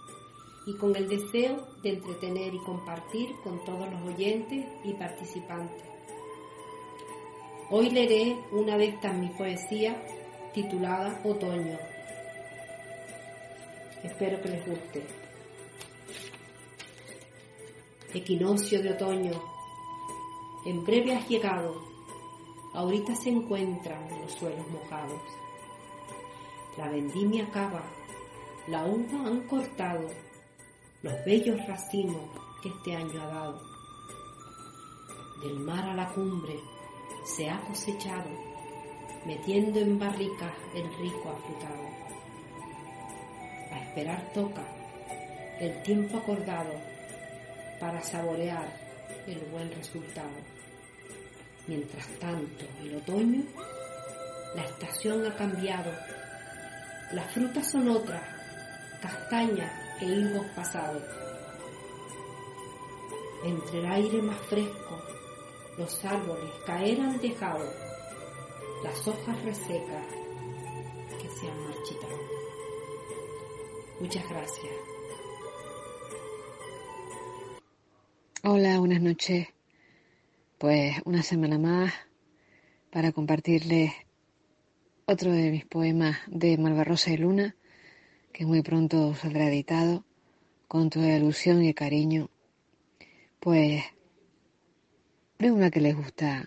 y 0.65 0.77
con 0.77 0.95
el 0.95 1.09
deseo 1.09 1.57
de 1.83 1.95
entretener 1.95 2.55
y 2.55 2.59
compartir 2.59 3.31
con 3.43 3.65
todos 3.65 3.93
los 3.93 4.15
oyentes 4.15 4.65
y 4.85 4.93
participantes. 4.93 5.83
Hoy 7.71 7.91
leeré 7.91 8.37
una 8.53 8.79
de 8.79 8.91
estas 8.91 9.17
mis 9.17 9.33
poesías 9.33 9.97
titulada 10.53 11.21
Otoño. 11.25 11.77
Espero 14.05 14.41
que 14.41 14.49
les 14.51 14.65
guste. 14.65 15.05
Equinoccio 18.15 18.81
de 18.85 18.91
otoño, 18.93 19.33
en 20.65 20.85
breve 20.85 21.17
has 21.17 21.29
llegado 21.29 21.94
ahorita 22.75 23.15
se 23.15 23.31
encuentran 23.31 24.07
los 24.21 24.33
suelos 24.33 24.67
mojados. 24.69 25.23
La 26.77 26.89
vendimia 26.89 27.45
acaba, 27.45 27.83
la 28.67 28.85
uva 28.85 29.27
han 29.27 29.47
cortado 29.47 30.09
los 31.03 31.25
bellos 31.25 31.65
racimos 31.67 32.23
que 32.63 32.71
este 32.71 32.97
año 32.97 33.23
ha 33.23 33.27
dado. 33.27 33.63
Del 35.43 35.61
mar 35.61 35.89
a 35.89 35.95
la 35.95 36.09
cumbre 36.09 36.59
se 37.25 37.49
ha 37.49 37.61
cosechado, 37.61 38.31
metiendo 39.27 39.79
en 39.81 39.99
barricas 39.99 40.55
el 40.75 40.85
rico 40.97 41.31
afrutado. 41.31 41.89
A 43.71 43.79
esperar 43.81 44.33
toca 44.33 44.65
el 45.61 45.83
tiempo 45.83 46.17
acordado 46.17 46.73
para 47.79 48.03
saborear 48.03 48.67
el 49.27 49.41
buen 49.53 49.71
resultado. 49.73 50.31
Mientras 51.67 52.07
tanto, 52.19 52.67
el 52.83 52.97
otoño, 52.97 53.43
la 54.55 54.65
estación 54.65 55.27
ha 55.27 55.35
cambiado. 55.35 55.91
Las 57.13 57.33
frutas 57.33 57.71
son 57.71 57.89
otras, 57.89 58.23
castañas 59.01 59.73
e 60.01 60.05
higos 60.05 60.47
pasados. 60.55 61.03
Entre 63.45 63.79
el 63.79 63.87
aire 63.87 64.23
más 64.23 64.39
fresco, 64.49 65.03
los 65.79 66.05
árboles 66.05 66.51
caer 66.67 66.99
dejado 67.21 67.65
las 68.83 69.09
hojas 69.09 69.43
resecas 69.43 70.07
que 71.21 71.29
se 71.29 71.49
han 71.49 71.65
marchitado. 71.65 72.19
Muchas 74.01 74.29
gracias. 74.29 74.73
Hola, 78.43 78.79
buenas 78.79 79.01
noches. 79.01 79.54
Pues 80.65 80.95
una 81.05 81.23
semana 81.23 81.59
más 81.59 81.93
para 82.91 83.13
compartirles 83.13 83.93
otro 85.05 85.31
de 85.31 85.51
mis 85.51 85.67
poemas 85.67 86.17
de 86.27 86.57
Malvarrosa 86.57 87.11
y 87.11 87.19
Luna, 87.19 87.55
que 88.33 88.47
muy 88.47 88.63
pronto 88.63 89.15
saldrá 89.15 89.47
editado, 89.49 90.07
con 90.67 90.89
toda 90.89 91.19
ilusión 91.19 91.63
y 91.63 91.75
cariño. 91.75 92.31
Pues 93.41 93.85
de 95.39 95.51
una 95.51 95.71
que 95.71 95.83
les 95.83 95.95
gusta 95.95 96.47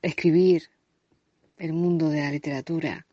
escribir 0.00 0.70
el 1.58 1.74
mundo 1.74 2.08
de 2.08 2.20
la 2.22 2.30
literatura 2.30 3.06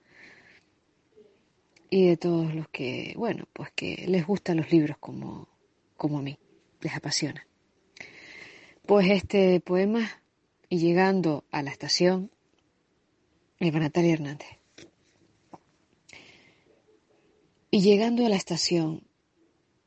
y 1.89 2.07
de 2.07 2.15
todos 2.15 2.55
los 2.55 2.69
que, 2.69 3.13
bueno, 3.17 3.49
pues 3.51 3.69
que 3.75 4.05
les 4.07 4.25
gustan 4.25 4.55
los 4.55 4.71
libros 4.71 4.97
como, 4.97 5.49
como 5.97 6.19
a 6.19 6.21
mí, 6.21 6.39
les 6.79 6.95
apasiona. 6.95 7.45
Pues 8.85 9.11
este 9.11 9.59
poema, 9.59 10.09
y 10.69 10.79
llegando 10.79 11.45
a 11.51 11.61
la 11.61 11.71
estación, 11.71 12.31
Eva 13.59 13.79
Natalia 13.79 14.13
Hernández. 14.13 14.47
Y 17.71 17.81
llegando 17.81 18.25
a 18.25 18.29
la 18.29 18.35
estación, 18.35 19.03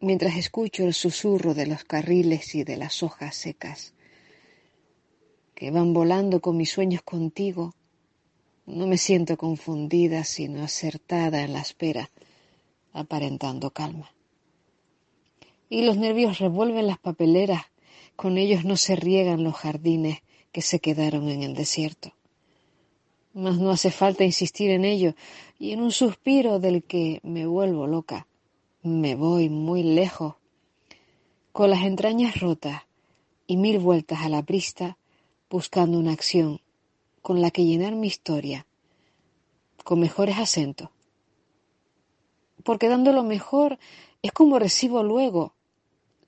mientras 0.01 0.37
escucho 0.37 0.85
el 0.85 0.95
susurro 0.95 1.55
de 1.55 1.67
los 1.67 1.85
carriles 1.85 2.55
y 2.55 2.65
de 2.65 2.77
las 2.77 3.03
hojas 3.03 3.37
secas, 3.37 3.95
que 5.55 5.71
van 5.71 5.93
volando 5.93 6.41
con 6.41 6.57
mis 6.57 6.71
sueños 6.71 7.03
contigo, 7.03 7.75
no 8.67 8.87
me 8.87 8.97
siento 8.97 9.37
confundida, 9.37 10.25
sino 10.25 10.63
acertada 10.63 11.43
en 11.43 11.53
la 11.53 11.61
espera, 11.61 12.11
aparentando 12.93 13.71
calma. 13.71 14.13
Y 15.69 15.83
los 15.83 15.97
nervios 15.97 16.39
revuelven 16.39 16.87
las 16.87 16.99
papeleras, 16.99 17.67
con 18.17 18.39
ellos 18.39 18.65
no 18.65 18.77
se 18.77 18.97
riegan 18.97 19.45
los 19.45 19.57
jardines, 19.57 20.21
que 20.53 20.63
se 20.63 20.81
quedaron 20.81 21.29
en 21.29 21.43
el 21.43 21.55
desierto. 21.55 22.13
Mas 23.33 23.59
no 23.59 23.71
hace 23.71 23.91
falta 23.91 24.25
insistir 24.25 24.71
en 24.71 24.85
ello, 24.85 25.15
y 25.59 25.73
en 25.73 25.81
un 25.81 25.93
suspiro 25.93 26.59
del 26.59 26.83
que 26.83 27.21
me 27.23 27.47
vuelvo 27.47 27.87
loca, 27.87 28.27
me 28.83 29.15
voy 29.15 29.49
muy 29.49 29.83
lejos, 29.83 30.35
con 31.53 31.71
las 31.71 31.83
entrañas 31.83 32.41
rotas 32.41 32.83
y 33.47 33.57
mil 33.57 33.79
vueltas 33.79 34.21
a 34.23 34.29
la 34.29 34.43
brista, 34.43 34.97
buscando 35.49 35.99
una 35.99 36.13
acción 36.13 36.61
con 37.23 37.41
la 37.41 37.51
que 37.51 37.65
llenar 37.65 37.95
mi 37.95 38.07
historia, 38.07 38.67
con 39.85 40.01
mejores 40.01 40.39
acentos. 40.39 40.89
Porque 42.65 42.89
dando 42.89 43.13
lo 43.13 43.23
mejor 43.23 43.79
es 44.23 44.33
como 44.33 44.59
recibo 44.59 45.03
luego 45.03 45.55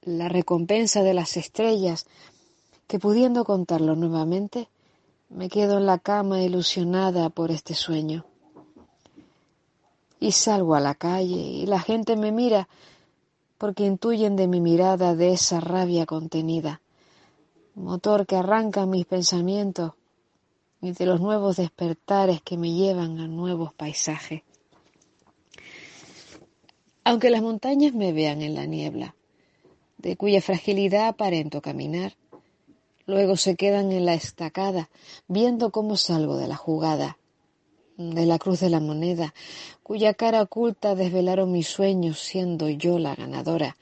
la 0.02 0.28
recompensa 0.28 1.02
de 1.02 1.14
las 1.14 1.36
estrellas, 1.36 2.06
que 2.92 2.98
pudiendo 2.98 3.46
contarlo 3.46 3.96
nuevamente, 3.96 4.68
me 5.30 5.48
quedo 5.48 5.78
en 5.78 5.86
la 5.86 5.98
cama 5.98 6.42
ilusionada 6.42 7.30
por 7.30 7.50
este 7.50 7.72
sueño. 7.72 8.26
Y 10.20 10.32
salgo 10.32 10.74
a 10.74 10.80
la 10.80 10.94
calle 10.94 11.40
y 11.40 11.64
la 11.64 11.80
gente 11.80 12.16
me 12.16 12.32
mira 12.32 12.68
porque 13.56 13.86
intuyen 13.86 14.36
de 14.36 14.46
mi 14.46 14.60
mirada 14.60 15.16
de 15.16 15.32
esa 15.32 15.58
rabia 15.58 16.04
contenida, 16.04 16.82
motor 17.74 18.26
que 18.26 18.36
arranca 18.36 18.84
mis 18.84 19.06
pensamientos 19.06 19.94
y 20.82 20.92
de 20.92 21.06
los 21.06 21.18
nuevos 21.18 21.56
despertares 21.56 22.42
que 22.42 22.58
me 22.58 22.74
llevan 22.74 23.20
a 23.20 23.26
nuevos 23.26 23.72
paisajes. 23.72 24.42
Aunque 27.04 27.30
las 27.30 27.40
montañas 27.40 27.94
me 27.94 28.12
vean 28.12 28.42
en 28.42 28.54
la 28.54 28.66
niebla, 28.66 29.14
de 29.96 30.14
cuya 30.18 30.42
fragilidad 30.42 31.08
aparento 31.08 31.62
caminar, 31.62 32.16
luego 33.06 33.36
se 33.36 33.56
quedan 33.56 33.92
en 33.92 34.06
la 34.06 34.14
estacada, 34.14 34.90
viendo 35.28 35.70
cómo 35.70 35.96
salgo 35.96 36.36
de 36.36 36.48
la 36.48 36.56
jugada, 36.56 37.18
de 37.96 38.26
la 38.26 38.38
cruz 38.38 38.60
de 38.60 38.70
la 38.70 38.80
moneda, 38.80 39.34
cuya 39.82 40.14
cara 40.14 40.42
oculta 40.42 40.94
desvelaron 40.94 41.52
mis 41.52 41.68
sueños, 41.68 42.20
siendo 42.20 42.68
yo 42.68 42.98
la 42.98 43.14
ganadora 43.14 43.76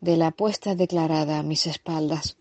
de 0.00 0.16
la 0.16 0.28
apuesta 0.28 0.74
declarada 0.74 1.38
a 1.38 1.42
mis 1.42 1.66
espaldas. 1.66 2.36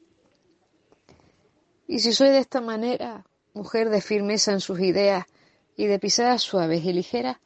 Y 1.88 2.00
si 2.00 2.14
soy 2.14 2.30
de 2.30 2.40
esta 2.40 2.62
manera, 2.62 3.26
mujer 3.54 3.90
de 3.90 4.02
firmeza 4.02 4.52
en 4.52 4.62
sus 4.62 4.80
ideas 4.80 5.26
y 5.76 5.88
de 5.88 6.00
pisadas 6.00 6.42
suaves 6.42 6.86
y 6.86 6.94
ligeras, 6.94 7.38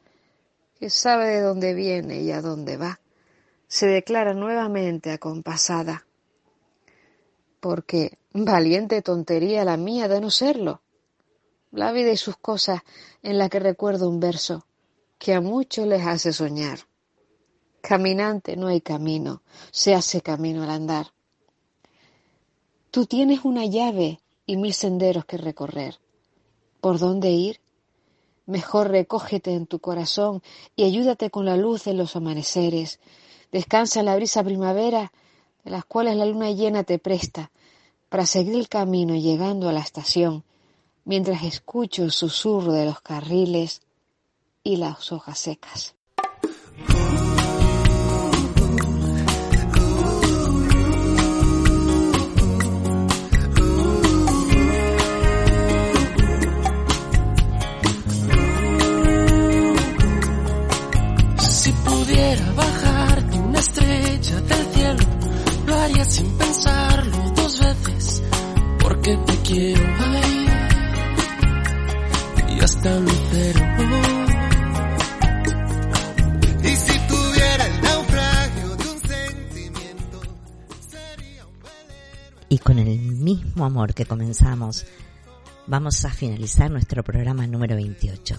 que 0.78 0.90
sabe 0.90 1.28
de 1.28 1.40
dónde 1.40 1.74
viene 1.74 2.20
y 2.20 2.30
a 2.30 2.42
dónde 2.42 2.76
va, 2.76 3.00
se 3.66 3.86
declara 3.86 4.34
nuevamente 4.34 5.10
acompasada. 5.12 6.06
Porque 7.60 8.18
valiente 8.34 9.00
tontería 9.00 9.64
la 9.64 9.76
mía 9.76 10.08
de 10.08 10.20
no 10.20 10.30
serlo. 10.30 10.82
La 11.70 11.92
vida 11.92 12.10
y 12.10 12.16
sus 12.16 12.36
cosas 12.36 12.82
en 13.22 13.38
la 13.38 13.48
que 13.48 13.60
recuerdo 13.60 14.08
un 14.08 14.18
verso 14.18 14.66
que 15.18 15.34
a 15.34 15.40
muchos 15.40 15.86
les 15.86 16.04
hace 16.04 16.32
soñar. 16.32 16.80
Caminante 17.80 18.56
no 18.56 18.66
hay 18.66 18.80
camino, 18.80 19.42
se 19.70 19.94
hace 19.94 20.20
camino 20.20 20.64
al 20.64 20.70
andar. 20.70 21.12
Tú 22.90 23.06
tienes 23.06 23.44
una 23.44 23.66
llave 23.66 24.20
y 24.46 24.56
mil 24.56 24.74
senderos 24.74 25.24
que 25.24 25.36
recorrer. 25.36 25.98
¿Por 26.80 26.98
dónde 26.98 27.30
ir? 27.30 27.60
Mejor 28.46 28.90
recógete 28.90 29.54
en 29.54 29.66
tu 29.66 29.78
corazón 29.78 30.42
y 30.76 30.84
ayúdate 30.84 31.30
con 31.30 31.46
la 31.46 31.56
luz 31.56 31.84
de 31.84 31.94
los 31.94 32.16
amaneceres. 32.16 33.00
Descansa 33.52 34.00
en 34.00 34.06
la 34.06 34.16
brisa 34.16 34.42
primavera, 34.42 35.12
de 35.64 35.70
las 35.70 35.84
cuales 35.84 36.16
la 36.16 36.26
luna 36.26 36.50
llena 36.50 36.84
te 36.84 36.98
presta, 36.98 37.50
para 38.14 38.26
seguir 38.26 38.54
el 38.54 38.68
camino 38.68 39.16
llegando 39.16 39.68
a 39.68 39.72
la 39.72 39.80
estación, 39.80 40.44
mientras 41.04 41.42
escucho 41.42 42.04
el 42.04 42.12
susurro 42.12 42.72
de 42.72 42.84
los 42.84 43.00
carriles 43.00 43.82
y 44.62 44.76
las 44.76 45.10
hojas 45.10 45.36
secas. 45.36 45.96
Si 61.40 61.72
pudiera 61.72 62.52
bajar 62.52 63.28
de 63.28 63.38
una 63.40 63.58
estrella 63.58 64.40
del 64.40 64.66
cielo, 64.72 65.04
lo 65.66 65.74
haría 65.74 66.04
sin 66.04 66.43
quiero 69.44 69.82
ay, 69.98 70.46
y 72.56 72.60
hasta 72.60 72.96
un 72.96 73.04
lucero. 73.04 73.60
Y 76.62 76.76
si 76.76 76.98
tuviera 77.06 77.66
el 77.66 77.82
naufragio 77.82 78.76
de 78.76 78.90
un 78.90 79.00
sentimiento, 79.00 80.20
Y 82.48 82.58
con 82.58 82.78
el 82.78 82.98
mismo 82.98 83.64
amor 83.64 83.94
que 83.94 84.06
comenzamos, 84.06 84.86
vamos 85.66 86.04
a 86.04 86.10
finalizar 86.10 86.70
nuestro 86.70 87.02
programa 87.02 87.46
número 87.46 87.76
28. 87.76 88.36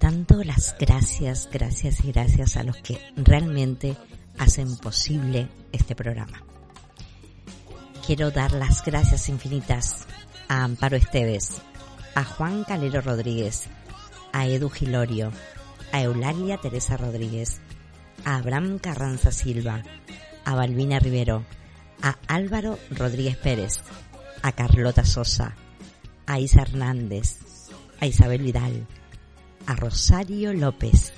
Dando 0.00 0.44
las 0.44 0.76
gracias, 0.78 1.48
gracias 1.50 2.04
y 2.04 2.12
gracias 2.12 2.56
a 2.56 2.64
los 2.64 2.76
que 2.78 3.00
realmente 3.16 3.96
hacen 4.38 4.76
posible 4.76 5.48
este 5.72 5.94
programa. 5.94 6.42
Quiero 8.06 8.30
dar 8.30 8.52
las 8.52 8.84
gracias 8.84 9.30
infinitas 9.30 10.06
a 10.48 10.62
Amparo 10.62 10.94
Esteves, 10.94 11.62
a 12.14 12.22
Juan 12.22 12.64
Calero 12.64 13.00
Rodríguez, 13.00 13.64
a 14.30 14.46
Edu 14.46 14.68
Gilorio, 14.68 15.32
a 15.90 16.02
Eulalia 16.02 16.58
Teresa 16.58 16.98
Rodríguez, 16.98 17.60
a 18.26 18.36
Abraham 18.36 18.78
Carranza 18.78 19.32
Silva, 19.32 19.82
a 20.44 20.54
Balbina 20.54 20.98
Rivero, 20.98 21.46
a 22.02 22.18
Álvaro 22.28 22.78
Rodríguez 22.90 23.38
Pérez, 23.38 23.80
a 24.42 24.52
Carlota 24.52 25.06
Sosa, 25.06 25.56
a 26.26 26.38
Isa 26.38 26.60
Hernández, 26.60 27.38
a 28.00 28.06
Isabel 28.06 28.42
Vidal, 28.42 28.86
a 29.66 29.76
Rosario 29.76 30.52
López, 30.52 31.14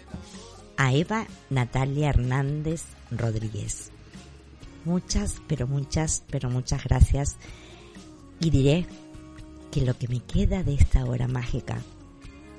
a 0.77 0.93
Eva 0.93 1.27
Natalia 1.51 2.11
Hernández 2.11 2.85
Rodríguez. 3.11 3.91
Muchas, 4.87 5.43
pero 5.49 5.67
muchas, 5.67 6.23
pero 6.31 6.49
muchas 6.49 6.85
gracias. 6.85 7.39
Y 8.39 8.51
diré 8.51 8.87
que 9.73 9.81
lo 9.81 9.99
que 9.99 10.07
me 10.07 10.21
queda 10.21 10.63
de 10.63 10.75
esta 10.75 11.05
hora 11.05 11.27
mágica 11.27 11.83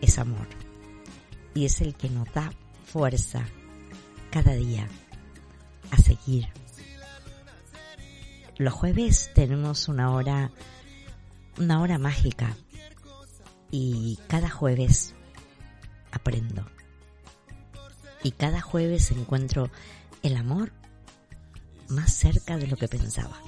es 0.02 0.20
amor. 0.20 0.46
Y 1.56 1.64
es 1.64 1.80
el 1.80 1.96
que 1.96 2.10
nos 2.10 2.30
da 2.34 2.52
fuerza 2.84 3.46
cada 4.30 4.56
día 4.56 4.90
a 5.90 5.98
seguir. 6.00 6.50
Los 8.58 8.74
jueves 8.74 9.32
tenemos 9.34 9.88
una 9.88 10.12
hora, 10.12 10.52
una 11.58 11.80
hora 11.80 11.98
mágica. 11.98 12.58
Y 13.72 14.20
cada 14.28 14.50
jueves 14.50 15.16
aprendo. 16.12 16.66
Y 18.22 18.32
cada 18.32 18.60
jueves 18.60 19.12
encuentro 19.12 19.70
el 20.24 20.36
amor 20.36 20.74
más 21.90 22.14
cerca 22.14 22.58
de 22.58 22.68
lo 22.68 22.78
que 22.78 22.88
pensaba. 22.88 23.42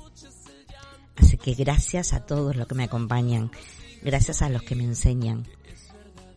Así 1.16 1.38
que 1.38 1.54
gracias 1.54 2.14
a 2.14 2.26
todos 2.26 2.56
los 2.56 2.68
que 2.68 2.76
me 2.76 2.86
acompañan, 2.86 3.52
gracias 4.02 4.42
a 4.42 4.50
los 4.50 4.64
que 4.64 4.76
me 4.76 4.84
enseñan, 4.84 5.48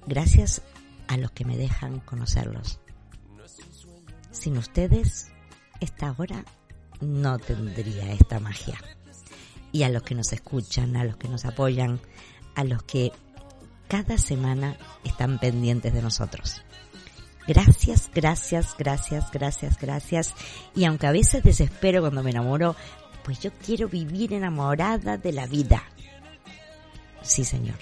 gracias 0.07 0.62
a 1.09 1.16
los 1.16 1.30
que 1.30 1.44
me 1.44 1.57
dejan 1.57 2.00
conocerlos. 2.00 2.80
Sin 4.30 4.57
ustedes, 4.57 5.28
esta 5.80 6.14
hora 6.18 6.44
no 7.00 7.38
tendría 7.38 8.12
esta 8.12 8.40
magia. 8.40 8.78
Y 9.70 9.84
a 9.84 9.88
los 9.88 10.03
que 10.03 10.14
nos 10.14 10.32
escuchan, 10.32 10.96
a 10.96 11.05
los 11.05 11.16
que 11.16 11.28
nos 11.28 11.44
apoyan, 11.44 12.00
a 12.55 12.64
los 12.64 12.82
que 12.82 13.12
cada 13.88 14.18
semana 14.18 14.76
están 15.05 15.38
pendientes 15.38 15.92
de 15.92 16.03
nosotros. 16.03 16.62
Gracias, 17.47 18.11
gracias, 18.14 18.74
gracias, 18.78 19.30
gracias, 19.32 19.78
gracias. 19.78 20.34
Y 20.74 20.84
aunque 20.84 21.07
a 21.07 21.12
veces 21.12 21.43
desespero 21.43 22.01
cuando 22.01 22.22
me 22.22 22.30
enamoro, 22.30 22.76
pues 23.24 23.40
yo 23.40 23.51
quiero 23.64 23.88
vivir 23.88 24.32
enamorada 24.32 25.16
de 25.16 25.32
la 25.32 25.47
vida. 25.47 25.82
Sí, 27.22 27.45
señor. 27.45 27.76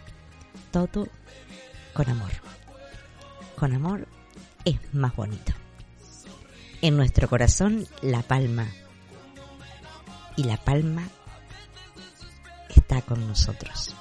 Todo 0.71 1.09
con 1.93 2.09
amor. 2.09 2.31
Con 3.57 3.75
amor 3.75 4.07
es 4.65 4.79
más 4.93 5.15
bonito. 5.15 5.53
En 6.83 6.97
nuestro 6.97 7.29
corazón, 7.29 7.87
la 8.03 8.23
palma. 8.23 8.67
Y 10.37 10.45
la 10.45 10.57
palma 10.57 11.07
está 12.75 13.03
con 13.03 13.27
nosotros. 13.27 13.95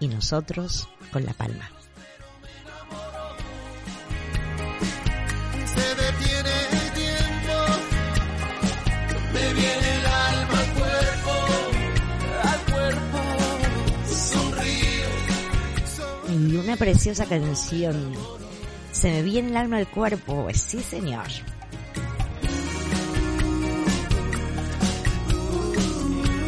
Y 0.00 0.08
nosotros 0.08 0.88
con 1.12 1.24
la 1.24 1.34
palma. 1.34 1.70
Y 16.28 16.56
una 16.56 16.76
preciosa 16.76 17.26
canción. 17.26 18.12
Se 18.90 19.10
me 19.10 19.22
viene 19.22 19.48
el 19.48 19.56
alma 19.56 19.78
al 19.78 19.88
cuerpo, 19.88 20.48
sí 20.54 20.80
señor. 20.80 21.26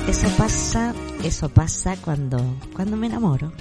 Eso 0.09 0.29
pasa, 0.37 0.95
eso 1.23 1.49
pasa 1.49 1.97
cuando, 1.97 2.39
cuando 2.75 2.97
me 2.97 3.07
enamoro. 3.07 3.53